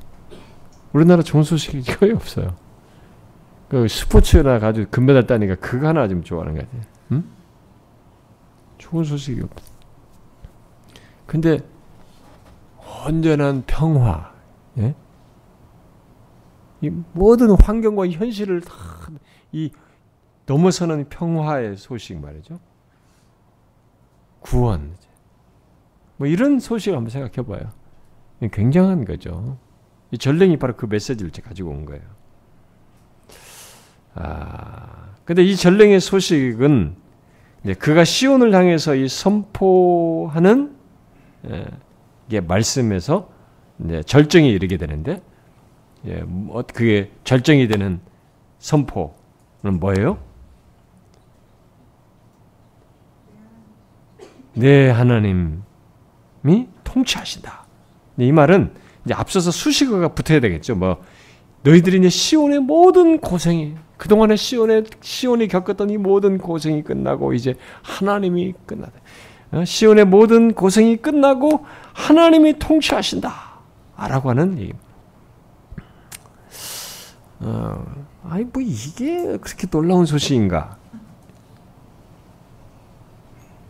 [0.92, 2.54] 우리나라 좋은 소식이 거의 없어요.
[3.70, 6.82] 그 스포츠나 가지고 금메달 따니까 그거 하나 좀 좋아하는 거 같아요.
[7.12, 7.24] 응?
[8.78, 9.70] 좋은 소식이 없어.
[11.26, 11.60] 근데
[13.06, 14.34] 온전한 평화,
[14.78, 14.94] 예?
[16.82, 18.74] 이 모든 환경과 현실을 다
[19.52, 19.70] 이
[20.46, 22.58] 넘어서는 평화의 소식 말이죠.
[24.40, 24.94] 구원.
[26.16, 27.70] 뭐 이런 소식을 한번 생각해 봐요.
[28.52, 29.58] 굉장한 거죠.
[30.10, 32.02] 이 전령이 바로 그 메시지를 가지고 온 거예요.
[34.22, 36.94] 아, 근데 이 전령의 소식은
[37.78, 40.76] 그가 시온을 향해서 이 선포하는
[41.48, 41.66] 예,
[42.28, 43.30] 게 말씀에서
[43.84, 45.22] 이제 절정에 이르게 되는데
[46.06, 48.00] 예, 뭐 그게 절정이 되는
[48.58, 50.18] 선포는 뭐예요?
[54.54, 55.58] 네 하나님이
[56.84, 57.64] 통치하신다.
[58.18, 60.74] 이 말은 이제 앞서서 수식어가 붙어야 되겠죠.
[60.74, 61.02] 뭐
[61.62, 68.54] 너희들이 이제 시온의 모든 고생이 그동안에 시온에 시온이 겪었던 이 모든 고생이 끝나고 이제 하나님이
[68.64, 68.92] 끝나다.
[69.52, 73.50] 어, 시온의 모든 고생이 끝나고 하나님이 통치하신다.
[73.98, 74.72] 라고 하는 얘기.
[77.40, 77.84] 어,
[78.24, 80.78] 아니 뭐 이게 그렇게 놀라운 소식인가?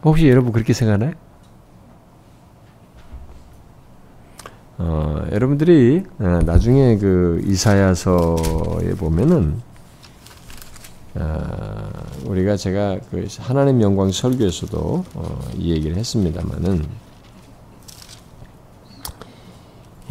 [0.04, 1.14] 혹시 여러분 그렇게 생각하나요?
[4.82, 9.60] 어, 여러분들이 어, 나중에 그 이사야서에 보면은
[11.16, 11.90] 어,
[12.24, 16.86] 우리가 제가 그 하나님 영광 설교에서도 어, 이 얘기를 했습니다만은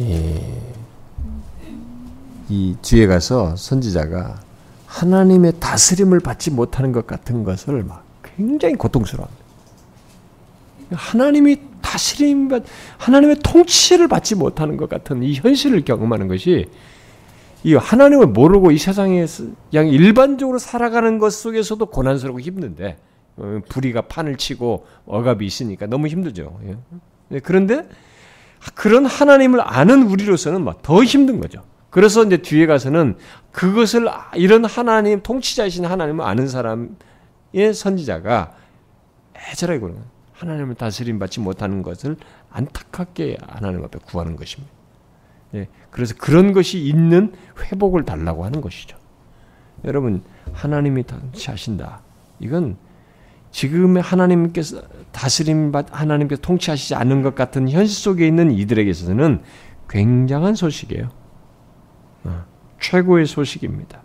[0.02, 0.62] 예,
[2.48, 4.40] 이 뒤에 가서 선지자가
[4.86, 9.44] 하나님의 다스림을 받지 못하는 것 같은 것을 막 굉장히 고통스러워합니다.
[10.92, 12.50] 하나님이 다스림,
[12.98, 16.66] 하나님의 통치를 받지 못하는 것 같은 이 현실을 경험하는 것이
[17.64, 19.26] 이 하나님을 모르고 이 세상에
[19.70, 22.96] 그냥 일반적으로 살아가는 것 속에서도 고난스럽고 힘든데
[23.38, 26.60] 어, 불의가 판을 치고 억압이 있으니까 너무 힘들죠.
[26.66, 26.76] 예.
[27.28, 27.88] 네, 그런데
[28.74, 31.62] 그런 하나님을 아는 우리로서는 막 더 힘든 거죠.
[31.90, 33.16] 그래서 이제 뒤에 가서는
[33.50, 38.52] 그것을 이런 하나님 통치자이신 하나님을 아는 사람의 선지자가
[39.50, 42.16] 애절하게 그러는 하나님을 다스림 받지 못하는 것을
[42.50, 44.72] 안타깝게 하나님 앞에 구하는 것입니다.
[45.54, 48.96] 예, 그래서 그런 것이 있는 회복을 달라고 하는 것이죠.
[49.84, 50.22] 여러분
[50.52, 52.00] 하나님이 통치하신다.
[52.38, 52.78] 이건
[53.50, 54.80] 지금의 하나님께서
[55.12, 59.42] 다스림 받 하나님께서 통치하시지 않는 것 같은 현실 속에 있는 이들에게서는
[59.90, 61.08] 굉장한 소식이에요.
[62.24, 62.44] 어,
[62.80, 64.02] 최고의 소식입니다.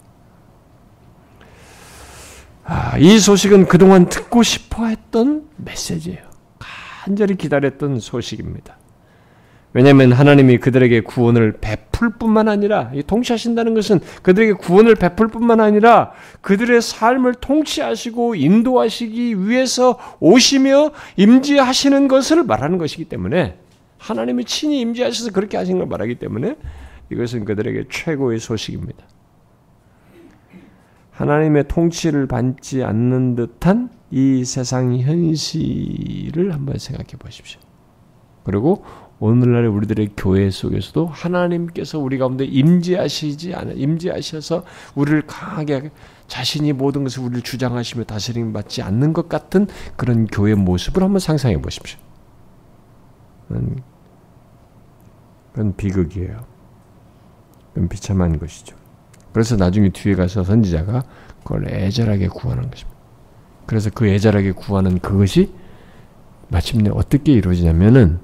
[2.65, 6.24] 아, 이 소식은 그동안 듣고 싶어 했던 메시지예요.
[7.05, 8.79] 간절히 기다렸던 소식입니다.
[9.73, 16.81] 왜냐하면 하나님이 그들에게 구원을 베풀 뿐만 아니라 통치하신다는 것은 그들에게 구원을 베풀 뿐만 아니라 그들의
[16.81, 23.59] 삶을 통치하시고 인도하시기 위해서 오시며 임재하시는 것을 말하는 것이기 때문에
[23.99, 26.55] 하나님이 친히 임재하셔서 그렇게 하신 걸 말하기 때문에
[27.11, 29.05] 이것은 그들에게 최고의 소식입니다.
[31.15, 37.59] 하나님의 통치를 받지 않는 듯한 이 세상 현실을 한번 생각해 보십시오.
[38.43, 38.83] 그리고
[39.19, 45.91] 오늘날의 우리들의 교회 속에서도 하나님께서 우리 가운데 임재하시지 않아 임재하셔서 우리를 강하게
[46.27, 51.61] 자신이 모든 것을 우리를 주장하시며 다스림 받지 않는 것 같은 그런 교회 모습을 한번 상상해
[51.61, 51.97] 보십시오.
[55.53, 56.45] 그건 비극이에요.
[57.73, 58.75] 그건 비참한 것이죠.
[59.35, 61.03] 그래서 나중에 뒤에 가서 선지자가
[61.43, 62.97] 그걸 애절하게 구하는 것입니다.
[63.65, 65.51] 그래서 그 애절하게 구하는 그것이
[66.47, 68.19] 마침내 어떻게 이루어지냐면은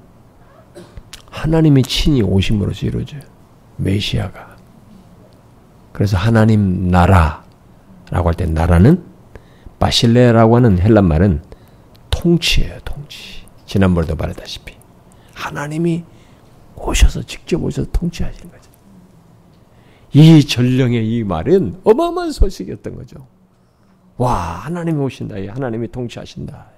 [1.28, 3.20] 하나님이 친히 오심으로써 이루어져요.
[3.76, 4.56] 메시아가.
[5.92, 7.42] 그래서 하나님 나라라고
[8.28, 9.04] 할 때 나라는
[9.80, 11.42] 바실레라고 하는 헬란 말은
[12.08, 13.44] 통치예요, 통치.
[13.66, 14.78] 지난번에도 말했다시피
[15.34, 16.04] 하나님이
[16.74, 18.62] 오셔서 직접 오셔서 통치하시는 거예요.
[20.14, 23.26] 이 전령의 이 말은 어마어마한 소식이었던 거죠.
[24.18, 25.36] 와, 하나님이 오신다.
[25.48, 26.70] 하나님이 통치하신다.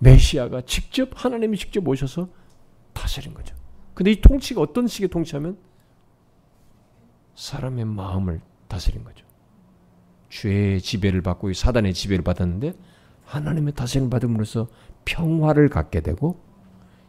[0.00, 2.28] 메시아가 직접 하나님이 직접 오셔서
[2.92, 3.54] 다스린 거죠.
[3.94, 5.58] 근데 이 통치가 어떤 식의 통치하면
[7.34, 9.24] 사람의 마음을 다스린 거죠.
[10.30, 12.74] 죄의 지배를 받고 사단의 지배를 받았는데
[13.24, 14.68] 하나님의 다스림을 받음으로써
[15.04, 16.40] 평화를 갖게 되고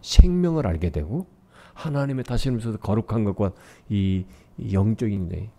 [0.01, 1.27] 생명을 알게 되고
[1.73, 3.53] 하나님의 다스림으로서 거룩한 것과
[3.89, 4.25] 이
[4.71, 5.49] 영적인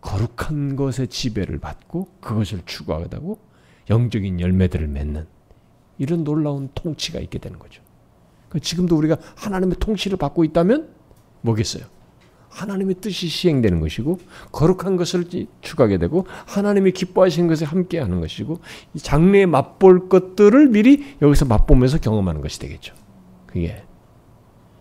[0.00, 3.38] 거룩한 것의 지배를 받고 그것을 추구하다고
[3.90, 5.26] 영적인 열매들을 맺는
[5.98, 7.82] 이런 놀라운 통치가 있게 되는 거죠.
[8.48, 10.88] 그 지금도 우리가 하나님의 통치를 받고 있다면
[11.42, 11.84] 뭐겠어요?
[12.50, 14.18] 하나님의 뜻이 시행되는 것이고
[14.50, 15.24] 거룩한 것을
[15.62, 18.60] 추구하게 되고 하나님이 기뻐하시는 것에 함께하는 것이고
[18.96, 22.94] 장래에 맛볼 것들을 미리 여기서 맛보면서 경험하는 것이 되겠죠.
[23.46, 23.82] 그게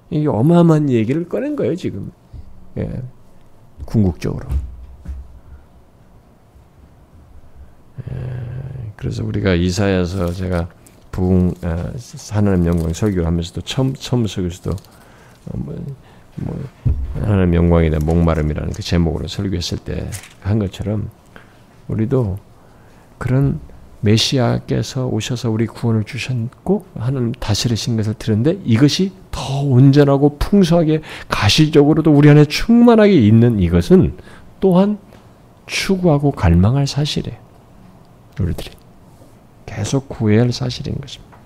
[0.10, 2.12] 이게 어마어마한 얘기를 꺼낸 거예요 지금.
[2.78, 3.02] 예.
[3.92, 4.48] 궁극적으로.
[8.10, 10.70] 예, 그래서 우리가 이사야서 제가
[11.12, 11.92] 부흥 아,
[12.32, 15.86] 하나님 영광 설교를 하면서도 처음 처음 설교에서도 어, 뭐,
[16.36, 16.64] 뭐
[17.16, 20.10] 하나님 영광에 대한 목마름이라는 그 제목으로 설교했을 때
[20.42, 21.10] 한 것처럼
[21.88, 22.38] 우리도
[23.18, 23.60] 그런
[24.02, 32.30] 메시아께서 오셔서 우리 구원을 주셨고 하나님 다스리신 것을 들었는데 이것이 더 온전하고 풍성하게 가시적으로도 우리
[32.30, 34.18] 안에 충만하게 있는 이것은
[34.60, 34.98] 또한
[35.66, 37.38] 추구하고 갈망할 사실이에요.
[38.40, 38.72] 우리들이
[39.66, 41.38] 계속 구해야 할 사실인 것입니다.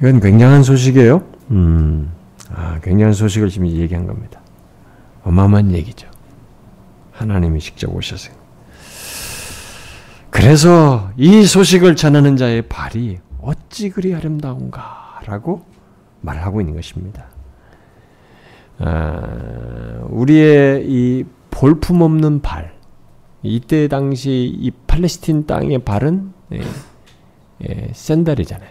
[0.00, 1.22] 이건 굉장한 소식이에요.
[1.50, 2.12] 음,
[2.54, 4.40] 아, 굉장한 소식을 지금 얘기한 겁니다.
[5.24, 6.08] 어마어마한 얘기죠.
[7.12, 8.34] 하나님이 직접 오셨어요.
[10.30, 15.64] 그래서 이 소식을 전하는 자의 발이 어찌 그리 아름다운가라고
[16.20, 17.26] 말하고 있는 것입니다.
[18.78, 22.74] 아, 우리의 이 볼품 없는 발,
[23.42, 26.60] 이때 당시 이 팔레스틴 땅의 발은 예,
[27.68, 28.70] 예, 샌달이잖아요.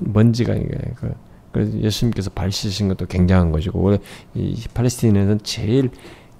[0.00, 0.54] 먼지가
[0.96, 1.14] 그,
[1.52, 3.96] 그 예수님께서 발 씻으신 것도 굉장한 것이고
[4.34, 5.90] 이 팔레스틴에는 제일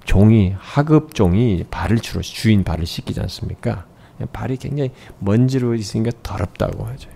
[0.03, 3.85] 종이 하급 종이 발을 주로 주인 발을 씻기지 않습니까?
[4.25, 7.09] 발이 굉장히 먼지로 있으니까 더럽다고 하죠.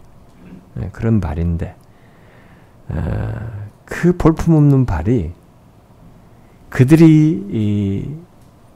[0.82, 1.76] 예, 그런 발인데
[2.90, 3.52] 아,
[3.86, 5.32] 그 볼품 없는 발이
[6.70, 8.18] 그들이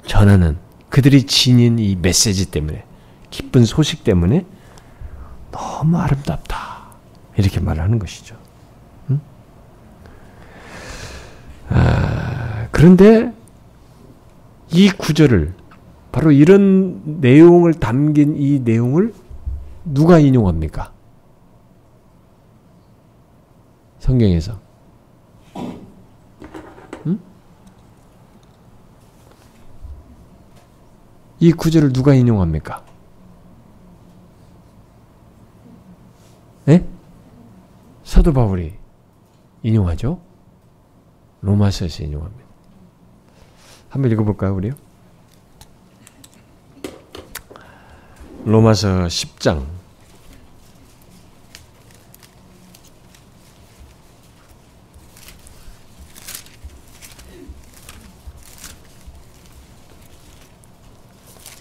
[0.05, 0.57] 전하는
[0.89, 2.83] 그들이 지닌 이 메시지 때문에
[3.29, 4.45] 기쁜 소식 때문에
[5.51, 6.85] 너무 아름답다
[7.37, 8.37] 이렇게 말하는 것이죠.
[9.09, 9.21] 응?
[11.69, 13.33] 아, 그런데
[14.71, 15.53] 이 구절을
[16.15, 19.13] 바로 이런 내용을 담긴 이 내용을
[19.83, 20.93] 누가 인용합니까?
[23.99, 24.57] 성경에서.
[27.07, 27.19] 응?
[31.41, 32.85] 이 구절을 누가 인용합니까?
[36.63, 36.87] 네?
[38.05, 38.73] 사도 바울이
[39.63, 40.21] 인용하죠?
[41.41, 42.45] 로마서에서 인용합니다.
[43.89, 44.84] 한번 읽어볼까요, 우리요?
[48.45, 49.65] 로마서 10장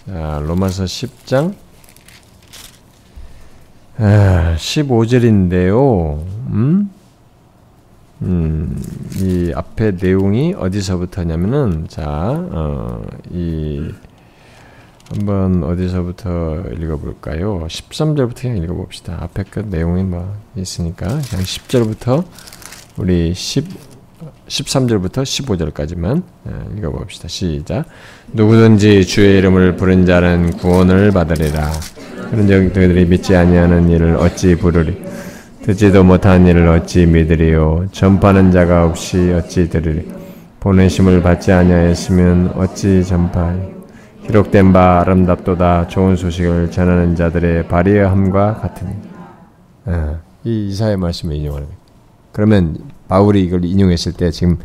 [0.05, 1.55] 자, 로마서 10장
[3.97, 6.19] 아, 15절인데요.
[6.51, 6.91] 음?
[8.21, 8.79] 음,
[9.17, 13.91] 이 앞에 내용이 어디서부터냐면은 자, 어, 이
[15.09, 17.65] 한번 어디서부터 읽어볼까요?
[17.67, 19.17] 13절부터 그냥 읽어봅시다.
[19.21, 22.23] 앞에 그 내용이 뭐 있으니까 그냥 10절부터
[22.97, 23.95] 우리 10
[24.47, 26.23] 13절부터 15절까지만
[26.77, 27.27] 읽어봅시다.
[27.27, 27.85] 시작.
[28.31, 31.71] 누구든지 주의 이름을 부른 자는 구원을 받으리라.
[32.29, 35.03] 그런즉 너희들이 믿지 아니하는 일을 어찌 부르리?
[35.63, 37.87] 듣지도 못한 일을 어찌 믿으리요?
[37.91, 40.07] 전파하는 자가 없이 어찌 들으리?
[40.59, 43.74] 보내심을 받지 아니하였으면 어찌 전파하리?
[44.27, 48.91] 기록된 바 아름답도다 좋은 소식을 전하는 자들의 발의함과 같으니.
[49.85, 51.79] 아, 이 이사의 말씀을 인용하는 거예요.
[52.31, 54.57] 그러면 바울이 이걸 인용했을 때 지금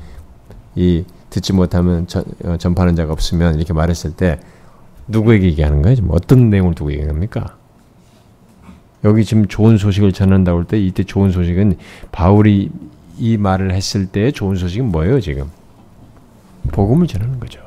[0.75, 4.41] 이 듣지 못하면 전, 어, 전파하는 자가 없으면 이렇게 말했을 때
[5.09, 5.95] 누구에게 얘기하는 거예요?
[5.97, 7.57] 지금 어떤 내용을 두고 얘기합니까?
[9.05, 11.77] 여기 지금 좋은 소식을 전한다고 할 때 이때 좋은 소식은
[12.13, 12.71] 바울이
[13.19, 15.51] 이 말을 했을 때 좋은 소식은 뭐예요, 지금?
[16.73, 17.61] 복음을 전하는 거죠.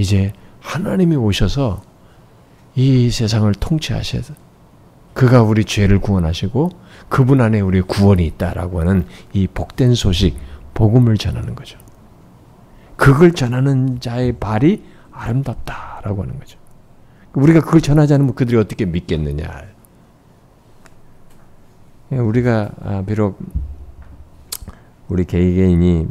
[0.00, 1.82] 이제 하나님이 오셔서
[2.74, 4.32] 이 세상을 통치하셔서
[5.12, 6.70] 그가 우리 죄를 구원하시고
[7.10, 10.38] 그분 안에 우리 구원이 있다라고 하는 이 복된 소식,
[10.72, 11.78] 복음을 전하는 거죠.
[12.96, 14.82] 그걸 전하는 자의 발이
[15.12, 16.58] 아름답다라고 하는 거죠.
[17.34, 19.64] 우리가 그걸 전하지 않으면 그들이 어떻게 믿겠느냐.
[22.10, 23.38] 우리가 아, 비록
[25.08, 26.08] 우리 개개인이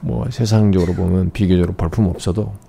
[0.00, 2.63] 뭐 세상적으로 보면 비교적으로 벌품 없어도 어?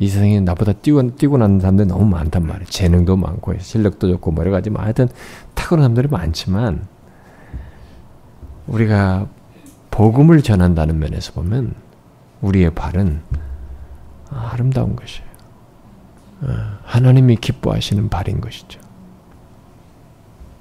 [0.00, 2.66] 이 세상에 나보다 뛰고, 뛰고 난 사람들이 너무 많단 말이에요.
[2.66, 5.08] 재능도 많고 실력도 좋고 뭐 여러 가지 뭐 하여튼
[5.54, 6.86] 탁월한 사람들이 많지만
[8.68, 9.26] 우리가
[9.90, 11.74] 복음을 전한다는 면에서 보면
[12.42, 13.20] 우리의 발은
[14.30, 15.28] 아름다운 것이에요.
[16.42, 16.46] 어,
[16.84, 18.78] 하나님이 기뻐하시는 발인 것이죠.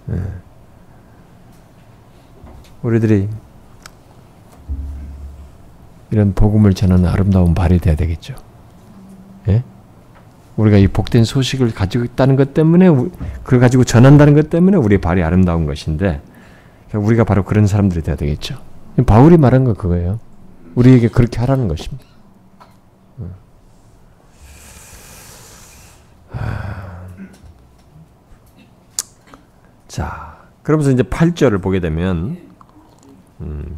[0.10, 0.22] 예.
[2.82, 3.30] 우리들이
[6.10, 8.47] 이런 복음을 전하는 아름다운 발이 돼야 되겠죠.
[10.58, 10.62] 예?
[10.62, 12.89] 우리가 이 복된 소식을 가지고 있다는 것 때문에
[13.43, 16.22] 그걸 가지고 전한다는 것 때문에 우리의 발이 아름다운 것인데
[16.93, 18.58] 우리가 바로 그런 사람들이 돼야 되겠죠.
[19.05, 20.20] 바울이 말한 거 그거예요.
[20.76, 22.05] 우리에게 그렇게 하라는 것입니다.
[29.88, 32.38] 자, 그러면서 이제 8절을 보게 되면,
[33.41, 33.78] 음,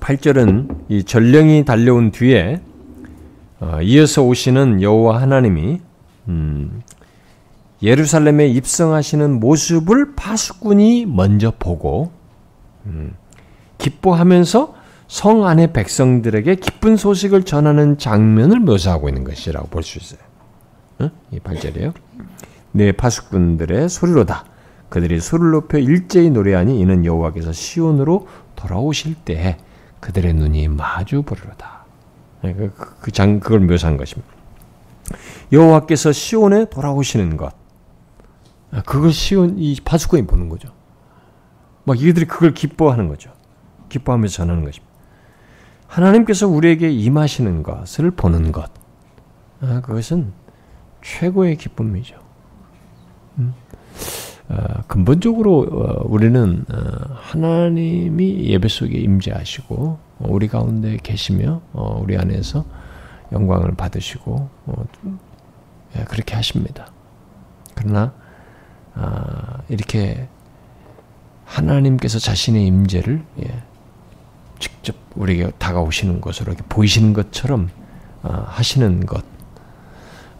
[0.00, 2.60] 8절은 이 전령이 달려온 뒤에
[3.60, 5.80] 어, 이어서 오시는 여호와 하나님이
[6.30, 6.82] 음,
[7.82, 12.12] 예루살렘에 입성하시는 모습을 파수꾼이 먼저 보고
[12.86, 13.14] 음,
[13.78, 14.74] 기뻐하면서
[15.08, 20.20] 성 안의 백성들에게 기쁜 소식을 전하는 장면을 묘사하고 있는 것이라고 볼 수 있어요.
[21.00, 21.10] 어?
[21.32, 21.92] 이 8절이에요.
[22.72, 24.44] 내 파수꾼들의 소리로다.
[24.88, 29.56] 그들이 소리를 높여 일제히 노래하니 이는 여호와께서 시온으로 돌아오실 때
[30.00, 31.84] 그들의 눈이 마주 보리로다.
[32.42, 34.29] 네, 그, 그, 그 장 그걸 묘사한 것입니다.
[35.52, 37.54] 여호와께서 시온에 돌아오시는 것.
[38.72, 40.68] 아, 그걸 시온 이 파수꾼이 보는 거죠.
[41.84, 43.32] 막 이들이 그걸 기뻐하는 거죠.
[43.88, 44.90] 기뻐하면서 전하는 것입니다.
[45.86, 48.70] 하나님께서 우리에게 임하시는 것을 보는 것.
[49.60, 50.32] 아, 그것은
[51.02, 52.16] 최고의 기쁨이죠.
[53.38, 53.54] 음?
[54.48, 62.16] 어, 근본적으로 어, 우리는 어, 하나님이 예배 속에 임재하시고 어, 우리 가운데 계시며 어, 우리
[62.16, 62.64] 안에서
[63.32, 64.84] 영광을 받으시고 어,
[65.96, 66.92] 예, 그렇게 하십니다.
[67.74, 68.12] 그러나
[68.94, 70.28] 아, 이렇게
[71.44, 73.62] 하나님께서 자신의 임재를 예,
[74.58, 77.70] 직접 우리에게 다가오시는 것으로 이렇게 보이시는 것처럼
[78.22, 79.24] 어, 하시는 것.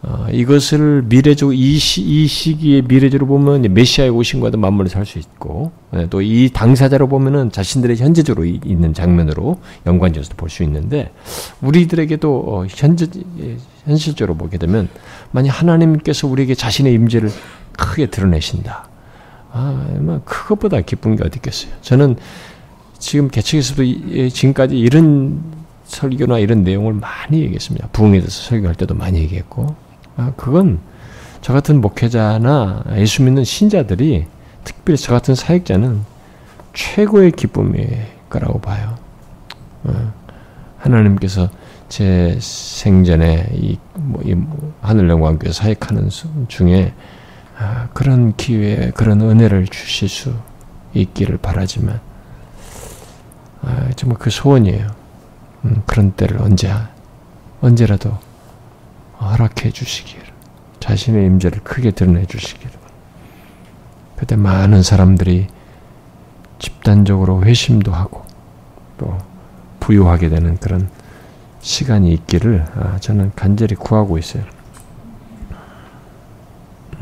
[0.02, 6.06] 어, 이것을 미래적 이, 시, 이 시기의 미래적으로 보면 메시아의 오신과도 맞물려 살수 있고 예,
[6.08, 11.12] 또이 당사자로 보면은 자신들의 현재적으로 있는 장면으로 연관지어서 볼 수 있는데
[11.60, 13.08] 우리들에게도 어, 현재
[13.40, 14.88] 예, 현실적으로 보게 되면
[15.32, 17.30] 만약 하나님께서 우리에게 자신의 임재를
[17.72, 18.88] 크게 드러내신다.
[19.52, 21.72] 아, 그것보다 기쁜 게 어디 있겠어요.
[21.82, 22.16] 저는
[22.98, 25.42] 지금 개척에서도 예, 지금까지 이런
[25.84, 27.88] 설교나 이런 내용을 많이 얘기했습니다.
[27.88, 29.74] 부흥에 대해서 설교할 때도 많이 얘기했고,
[30.16, 30.80] 아, 그건
[31.40, 34.26] 저 같은 목회자나 예수 믿는 신자들이
[34.64, 36.04] 특별히 저 같은 사역자는
[36.74, 38.96] 최고의 기쁨일 거라고 봐요.
[39.84, 40.12] 어,
[40.78, 41.48] 하나님께서
[41.88, 44.36] 제 생전에 이, 뭐, 이
[44.80, 46.08] 하늘 영광교회 사역하는
[46.48, 46.94] 중에
[47.58, 50.34] 아, 그런 기회, 그런 은혜를 주실 수
[50.94, 52.00] 있기를 바라지만
[53.62, 54.86] 아, 정말 그 소원이에요.
[55.64, 56.72] 음, 그런 때를 언제
[57.60, 58.16] 언제라도
[59.20, 60.24] 허락해 주시기를
[60.80, 62.72] 자신의 임재를 크게 드러내 주시기를
[64.16, 65.46] 그때 많은 사람들이
[66.58, 68.24] 집단적으로 회심도 하고
[68.98, 69.16] 또
[69.80, 70.88] 부유하게 되는 그런
[71.60, 74.44] 시간이 있기를 아, 저는 간절히 구하고 있어요.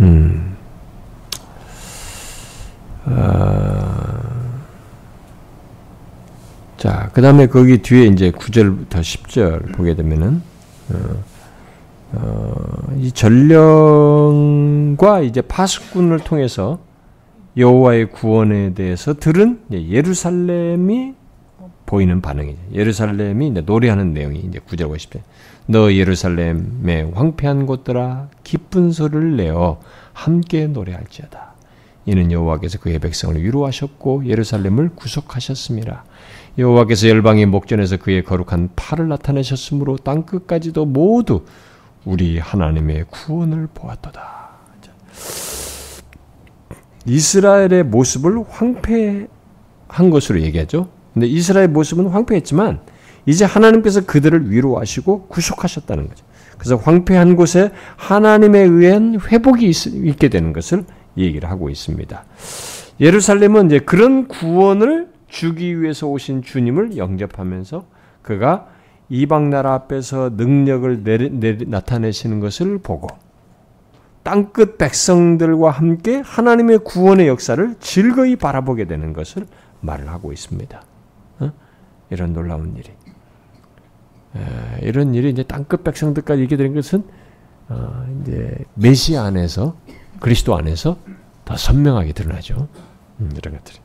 [0.00, 0.56] 음.
[3.04, 4.20] 아,
[6.76, 10.42] 자, 그 다음에 거기 뒤에 이제 9절부터 10절 보게 되면은,
[10.90, 11.24] 어,
[12.12, 12.54] 어,
[12.98, 16.78] 이 전령과 이제 파수꾼을 통해서
[17.56, 21.14] 여호와의 구원에 대해서 들은 예루살렘이
[21.84, 22.58] 보이는 반응이죠.
[22.72, 25.20] 예루살렘이 이제 노래하는 내용이 이제 9절 50절.
[25.66, 29.80] 너 예루살렘의 황폐한 곳들아 기쁜 소리를 내어
[30.12, 31.54] 함께 노래할지어다.
[32.06, 36.04] 이는 여호와께서 그의 백성을 위로하셨고 예루살렘을 구속하셨습니다.
[36.56, 41.44] 여호와께서 열방의 목전에서 그의 거룩한 팔을 나타내셨으므로 땅 끝까지도 모두
[42.04, 44.48] 우리 하나님의 구원을 보았도다.
[47.06, 49.28] 이스라엘의 모습을 황폐한
[50.10, 50.88] 것으로 얘기하죠.
[51.14, 52.80] 근데 이스라엘 모습은 황폐했지만
[53.26, 56.24] 이제 하나님께서 그들을 위로하시고 구속하셨다는 거죠.
[56.56, 60.84] 그래서 황폐한 곳에 하나님에 의한 회복이 있, 게 되는 것을
[61.16, 62.24] 얘기를 하고 있습니다.
[63.00, 67.86] 예루살렘은 이제 그런 구원을 주기 위해서 오신 주님을 영접하면서
[68.22, 68.68] 그가
[69.10, 73.08] 이방 나라 앞에서 능력을 내리, 내리, 나타내시는 것을 보고
[74.22, 79.46] 땅끝 백성들과 함께 하나님의 구원의 역사를 즐거이 바라보게 되는 것을
[79.80, 80.82] 말을 하고 있습니다.
[81.40, 81.52] 어?
[82.10, 82.90] 이런 놀라운 일이.
[84.36, 87.04] 에, 이런 일이 이제 땅끝 백성들까지 있게 되는 것은
[87.70, 89.76] 어, 이제 메시아 안에서
[90.20, 90.98] 그리스도 안에서
[91.44, 92.68] 더 선명하게 드러나죠.
[93.20, 93.78] 음, 이런 것들이.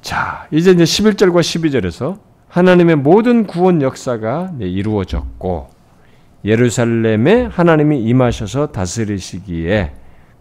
[0.00, 2.18] 자, 이제 이제 11절과 12절에서
[2.56, 5.68] 하나님의 모든 구원 역사가 이루어졌고
[6.42, 9.92] 예루살렘에 하나님이 임하셔서 다스리시기에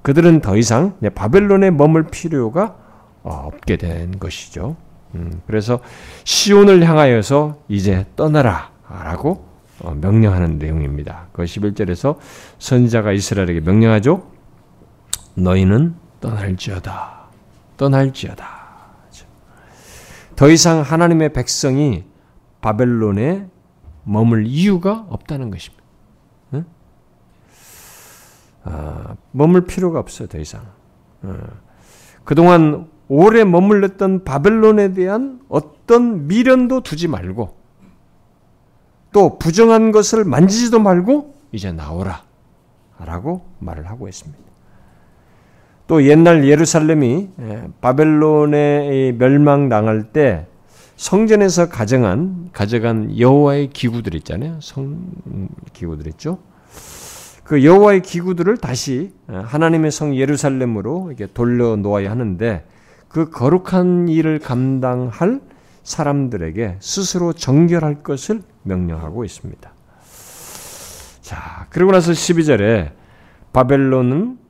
[0.02, 2.78] 그들은 더 이상 바벨론에 머물 필요가
[3.24, 4.78] 없게 된 것이죠.
[5.16, 5.82] 음, 그래서
[6.24, 9.46] 시온을 향하여서 이제 떠나라라고
[9.82, 11.28] 어, 명령하는 내용입니다.
[11.34, 12.16] 그 11절에서
[12.60, 14.26] 선지자가 이스라엘에게 명령하죠.
[15.34, 17.26] 너희는 떠날지어다.
[17.76, 18.55] 떠날지어다.
[20.36, 22.04] 더 이상 하나님의 백성이
[22.62, 23.50] 바벨론에
[24.04, 25.84] 머물 이유가 없다는 것입니다.
[26.54, 26.66] 응?
[28.64, 30.66] 아, 머물 필요가 없어요, 더 이상.
[31.24, 31.38] 어.
[32.24, 37.56] 그동안 오래 머물렀던 바벨론에 대한 어떤 미련도 두지 말고
[39.12, 42.24] 또 부정한 것을 만지지도 말고 이제 나오라
[43.00, 44.45] 라고 말을 하고 있습니다.
[45.88, 50.48] 또 옛날 예루살렘이 예, 바벨론에 멸망 당할 때
[50.96, 54.58] 성전에서 가정한 가져간 여호와의 기구들 있잖아요.
[54.62, 55.10] 성
[55.74, 56.40] 기구들 있죠.
[57.44, 62.66] 그 여호와의 기구들을 다시 예, 하나님의 성 예루살렘으로 이렇게 돌려 놓아야 하는데
[63.08, 65.42] 그 거룩한 일을 감당할
[65.84, 69.72] 사람들에게 스스로 정결할 것을 명령하고 있습니다.
[71.22, 72.92] 자, 그리고 나서 12절에
[73.54, 74.45] 바벨론은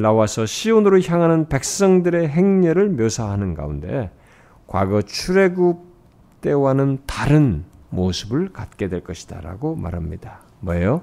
[0.00, 4.10] 나와서 시온으로 향하는 백성들의 행렬을 묘사하는 가운데
[4.66, 5.78] 과거 출애굽
[6.40, 10.40] 때와는 다른 모습을 갖게 될 것이다라고 말합니다.
[10.60, 11.02] 뭐예요?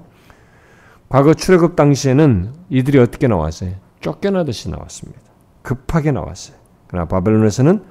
[1.08, 3.74] 과거 출애굽 당시에는 이들이 어떻게 나왔어요?
[4.00, 5.20] 쫓겨나듯이 나왔습니다.
[5.62, 6.56] 급하게 나왔어요.
[6.86, 7.84] 그러나 바벨론에서는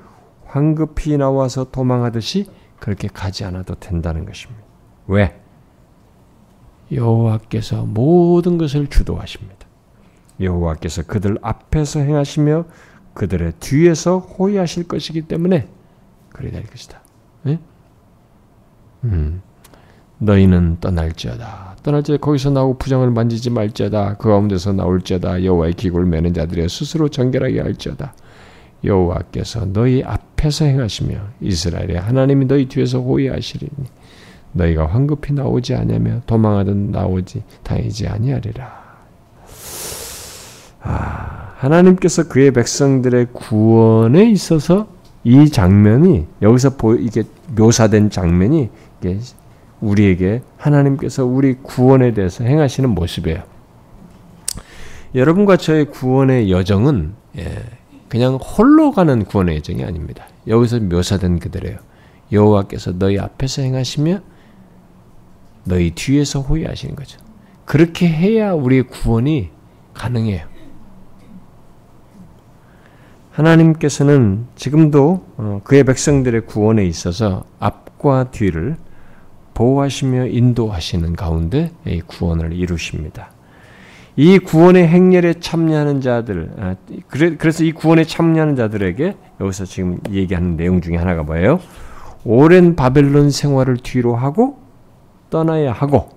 [0.45, 2.47] 황급히 나와서 도망하듯이
[2.79, 4.63] 그렇게 가지 않아도 된다는 것입니다.
[5.07, 5.39] 왜?
[6.91, 9.61] 여호와께서 모든 것을 주도하십니다.
[10.39, 12.65] 여호와께서 그들 앞에서 행하시며
[13.13, 15.67] 그들의 뒤에서 호위하실 것이기 때문에
[16.29, 17.01] 그래 될 것이다.
[17.43, 17.59] 네?
[19.03, 19.41] 음.
[20.19, 21.77] 너희는 떠날지어다.
[21.82, 24.17] 떠날지 거기서 나오고 부정을 만지지 말지어다.
[24.17, 25.43] 그 가운데서 나올지어다.
[25.43, 28.13] 여호와의 기구를 매는 자들의 스스로 정결하게 할지어다.
[28.84, 33.71] 여호와께서 너희 앞에서 행하시며 이스라엘의 하나님이 너희 뒤에서 호위하시리니
[34.53, 38.80] 너희가 황급히 나오지 아니하며 도망하든 나오지 다니지 아니하리라.
[40.82, 44.88] 아, 하나님께서 그의 백성들의 구원에 있어서
[45.23, 47.23] 이 장면이 여기서 보 이게
[47.55, 48.69] 묘사된 장면이
[48.99, 49.19] 이게
[49.79, 53.43] 우리에게 하나님께서 우리 구원에 대해서 행하시는 모습이에요.
[55.13, 57.63] 여러분과 저의 구원의 여정은 예,
[58.09, 60.25] 그냥 홀로 가는 구원의 여정이 아닙니다.
[60.47, 61.77] 여기서 묘사된 그대로요.
[62.32, 64.19] 여호와께서 너희 앞에서 행하시며
[65.65, 67.19] 너희 뒤에서 호위하시는 거죠.
[67.65, 69.49] 그렇게 해야 우리의 구원이
[69.93, 70.50] 가능해요.
[73.41, 78.75] 하나님께서는 지금도 어, 그의 백성들의 구원에 있어서 앞과 뒤를
[79.53, 83.31] 보호하시며 인도하시는 가운데 이 구원을 이루십니다.
[84.15, 86.75] 이 구원의 행렬에 참여하는 자들, 아,
[87.07, 91.59] 그래서 이 구원에 참여하는 자들에게 여기서 지금 얘기하는 내용 중에 하나가 뭐예요?
[92.23, 94.59] 오랜 바벨론 생활을 뒤로 하고
[95.29, 96.09] 떠나야 하고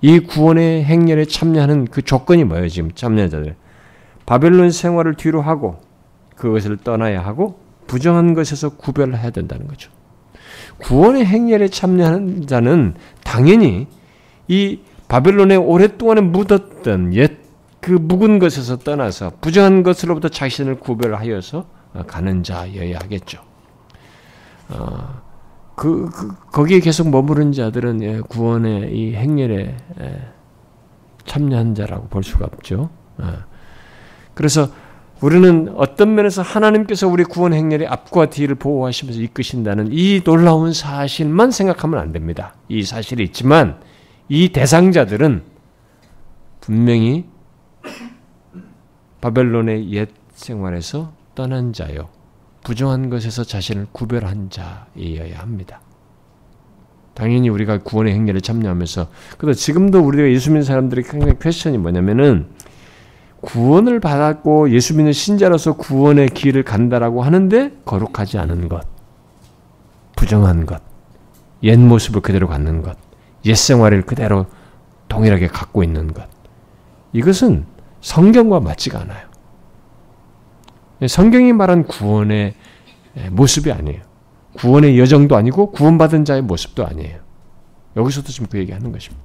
[0.00, 2.68] 이 구원의 행렬에 참여하는 그 조건이 뭐예요?
[2.68, 3.54] 지금 참여자들
[4.26, 5.78] 바벨론 생활을 뒤로 하고
[6.36, 9.90] 그것을 떠나야 하고 부정한 것에서 구별해야 된다는 거죠.
[10.78, 13.86] 구원의 행렬에 참여하는 자는 당연히
[14.48, 17.44] 이 바벨론에 오랫동안에 묻었던 옛
[17.84, 21.66] 그 묵은 것에서 떠나서 부정한 것으로부터 자신을 구별하여서
[22.06, 23.42] 가는 자여야 하겠죠.
[24.70, 25.20] 어,
[25.76, 30.28] 그, 그, 거기에 계속 머무른 자들은 예, 구원의 이 행렬에 예,
[31.26, 32.88] 참여한 자라고 볼 수가 없죠.
[33.18, 33.32] 어.
[34.32, 34.68] 그래서
[35.24, 41.98] 우리는 어떤 면에서 하나님께서 우리 구원 행렬의 앞과 뒤를 보호하시면서 이끄신다는 이 놀라운 사실만 생각하면
[41.98, 42.54] 안 됩니다.
[42.68, 43.80] 이 사실이 있지만
[44.28, 45.42] 이 대상자들은
[46.60, 47.24] 분명히
[49.22, 52.10] 바벨론의 옛 생활에서 떠난 자요.
[52.62, 55.80] 부정한 것에서 자신을 구별한 자이어야 합니다.
[57.14, 59.08] 당연히 우리가 구원의 행렬에 참여하면서
[59.38, 62.50] 그래서 지금도 우리가 예수 믿는 사람들의 굉장히 퀘션이 뭐냐면은
[63.44, 68.86] 구원을 받았고 예수 믿는 신자로서 구원의 길을 간다라고 하는데 거룩하지 않은 것,
[70.16, 70.82] 부정한 것,
[71.62, 72.96] 옛 모습을 그대로 갖는 것,
[73.44, 74.46] 옛 생활을 그대로
[75.08, 76.28] 동일하게 갖고 있는 것.
[77.12, 77.66] 이것은
[78.00, 79.28] 성경과 맞지가 않아요.
[81.06, 82.54] 성경이 말한 구원의
[83.30, 84.02] 모습이 아니에요.
[84.54, 87.18] 구원의 여정도 아니고 구원받은 자의 모습도 아니에요.
[87.96, 89.24] 여기서도 지금 그 얘기하는 것입니다.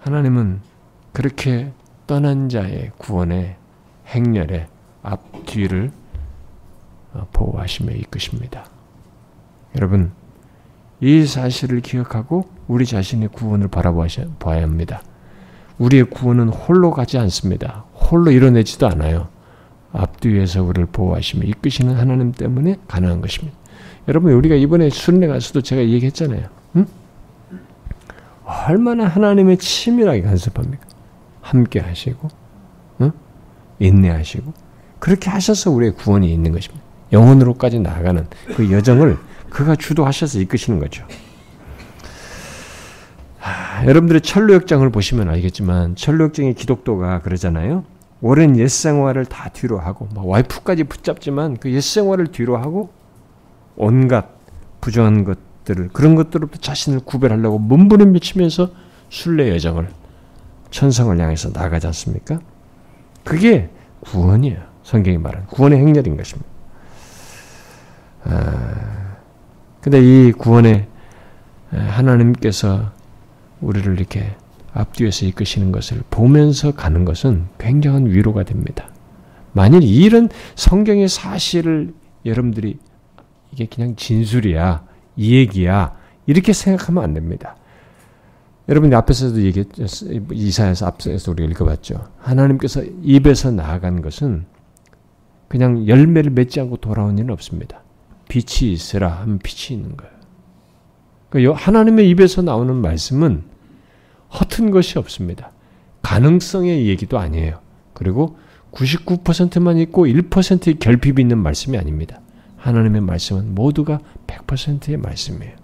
[0.00, 0.60] 하나님은
[1.18, 1.72] 그렇게
[2.06, 3.56] 떠난 자의 구원의
[4.06, 4.68] 행렬의
[5.02, 5.90] 앞뒤를
[7.32, 8.66] 보호하시며 이끄십니다.
[9.74, 10.12] 여러분,
[11.00, 15.02] 이 사실을 기억하고 우리 자신의 구원을 바라봐야 합니다.
[15.78, 17.86] 우리의 구원은 홀로 가지 않습니다.
[17.94, 19.26] 홀로 이뤄내지도 않아요.
[19.92, 23.58] 앞뒤에서 우리를 보호하시며 이끄시는 하나님 때문에 가능한 것입니다.
[24.06, 26.46] 여러분 우리가 이번에 순례 가서도 제가 얘기했잖아요.
[26.76, 26.86] 응?
[28.44, 30.87] 얼마나 하나님의 치밀하게 간섭합니까?
[31.48, 32.28] 함께 하시고
[33.00, 33.12] 응?
[33.78, 34.52] 인내하시고
[34.98, 36.84] 그렇게 하셔서 우리의 구원이 있는 것입니다.
[37.12, 39.16] 영혼으로까지 나아가는 그 여정을
[39.48, 41.06] 그가 주도하셔서 이끄시는 거죠.
[43.38, 47.84] 하, 여러분들의 천로역장을 보시면 알겠지만 천로역장의 기독도가 그러잖아요.
[48.20, 52.90] 오랜 옛 생활을 다 뒤로 하고 막 와이프까지 붙잡지만 그 옛 생활을 뒤로 하고
[53.76, 54.28] 온갖
[54.80, 58.70] 부정한 것들을 그런 것들로부터 자신을 구별하려고 몸부림 미치면서
[59.08, 59.88] 순례 여정을
[60.70, 62.40] 천성을 향해서 나가지 않습니까?
[63.24, 64.60] 그게 구원이에요.
[64.82, 66.48] 성경이 말하는 구원의 행렬인 것입니다.
[68.24, 69.16] 아,
[69.80, 70.88] 근데 이 구원에
[71.70, 72.90] 하나님께서
[73.60, 74.34] 우리를 이렇게
[74.72, 78.88] 앞뒤에서 이끄시는 것을 보면서 가는 것은 굉장한 위로가 됩니다.
[79.52, 81.92] 만일 이런 성경의 사실을
[82.24, 82.78] 여러분들이
[83.52, 84.84] 이게 그냥 진술이야,
[85.16, 85.96] 이 얘기야,
[86.26, 87.56] 이렇게 생각하면 안 됩니다.
[88.68, 89.86] 여러분이 앞에서도 얘기했죠.
[90.32, 92.08] 이사에서 앞서서 우리가 읽어봤죠.
[92.18, 94.44] 하나님께서 입에서 나아간 것은
[95.48, 97.82] 그냥 열매를 맺지 않고 돌아온 일은 없습니다.
[98.28, 100.12] 빛이 있으라 하면 빛이 있는 거예요.
[101.30, 103.44] 그러니까 하나님의 입에서 나오는 말씀은
[104.38, 105.52] 허튼 것이 없습니다.
[106.02, 107.60] 가능성의 얘기도 아니에요.
[107.94, 108.38] 그리고
[108.72, 112.20] 99%만 있고 1%의 결핍이 있는 말씀이 아닙니다.
[112.56, 115.56] 하나님의 말씀은 모두가 100%의 말씀이에요.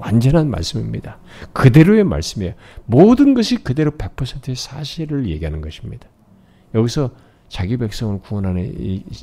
[0.00, 1.18] 완전한 말씀입니다.
[1.52, 2.54] 그대로의 말씀이에요.
[2.86, 6.08] 모든 것이 그대로 100%의 사실을 얘기하는 것입니다.
[6.74, 7.10] 여기서
[7.48, 8.72] 자기 백성을 구원하는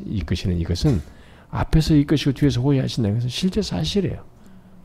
[0.06, 1.02] 이끄시는 이것은
[1.50, 4.24] 앞에서 이끄시고 뒤에서 호위하신다는 것은 실제 사실이에요.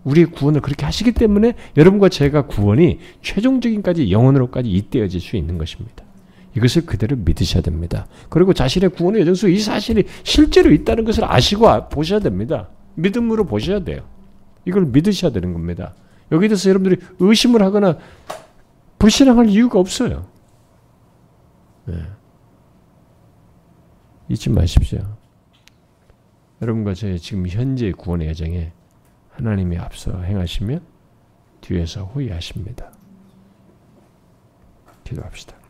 [0.05, 6.05] 우리의 구원을 그렇게 하시기 때문에 여러분과 제가 구원이 최종적인까지 영원으로까지 잇대어질 수 있는 것입니다.
[6.57, 8.07] 이것을 그대로 믿으셔야 됩니다.
[8.28, 12.68] 그리고 자신의 구원의 여정 속이 사실이 실제로 있다는 것을 아시고 보셔야 됩니다.
[12.95, 14.11] 믿음으로 보셔야 돼요.
[14.64, 15.94] 이걸 믿으셔야 되는 겁니다.
[16.30, 17.98] 여기에 대해서 여러분들이 의심을 하거나
[18.98, 20.26] 불신앙할 이유가 없어요.
[21.86, 21.94] 네.
[24.28, 25.00] 잊지 마십시오.
[26.62, 28.72] 여러분과 저의 지금 현재 구원의 여정에
[29.30, 30.78] 하나님이 앞서 행하시며
[31.60, 32.92] 뒤에서 호위하십니다.
[35.04, 35.61] 기도합시다.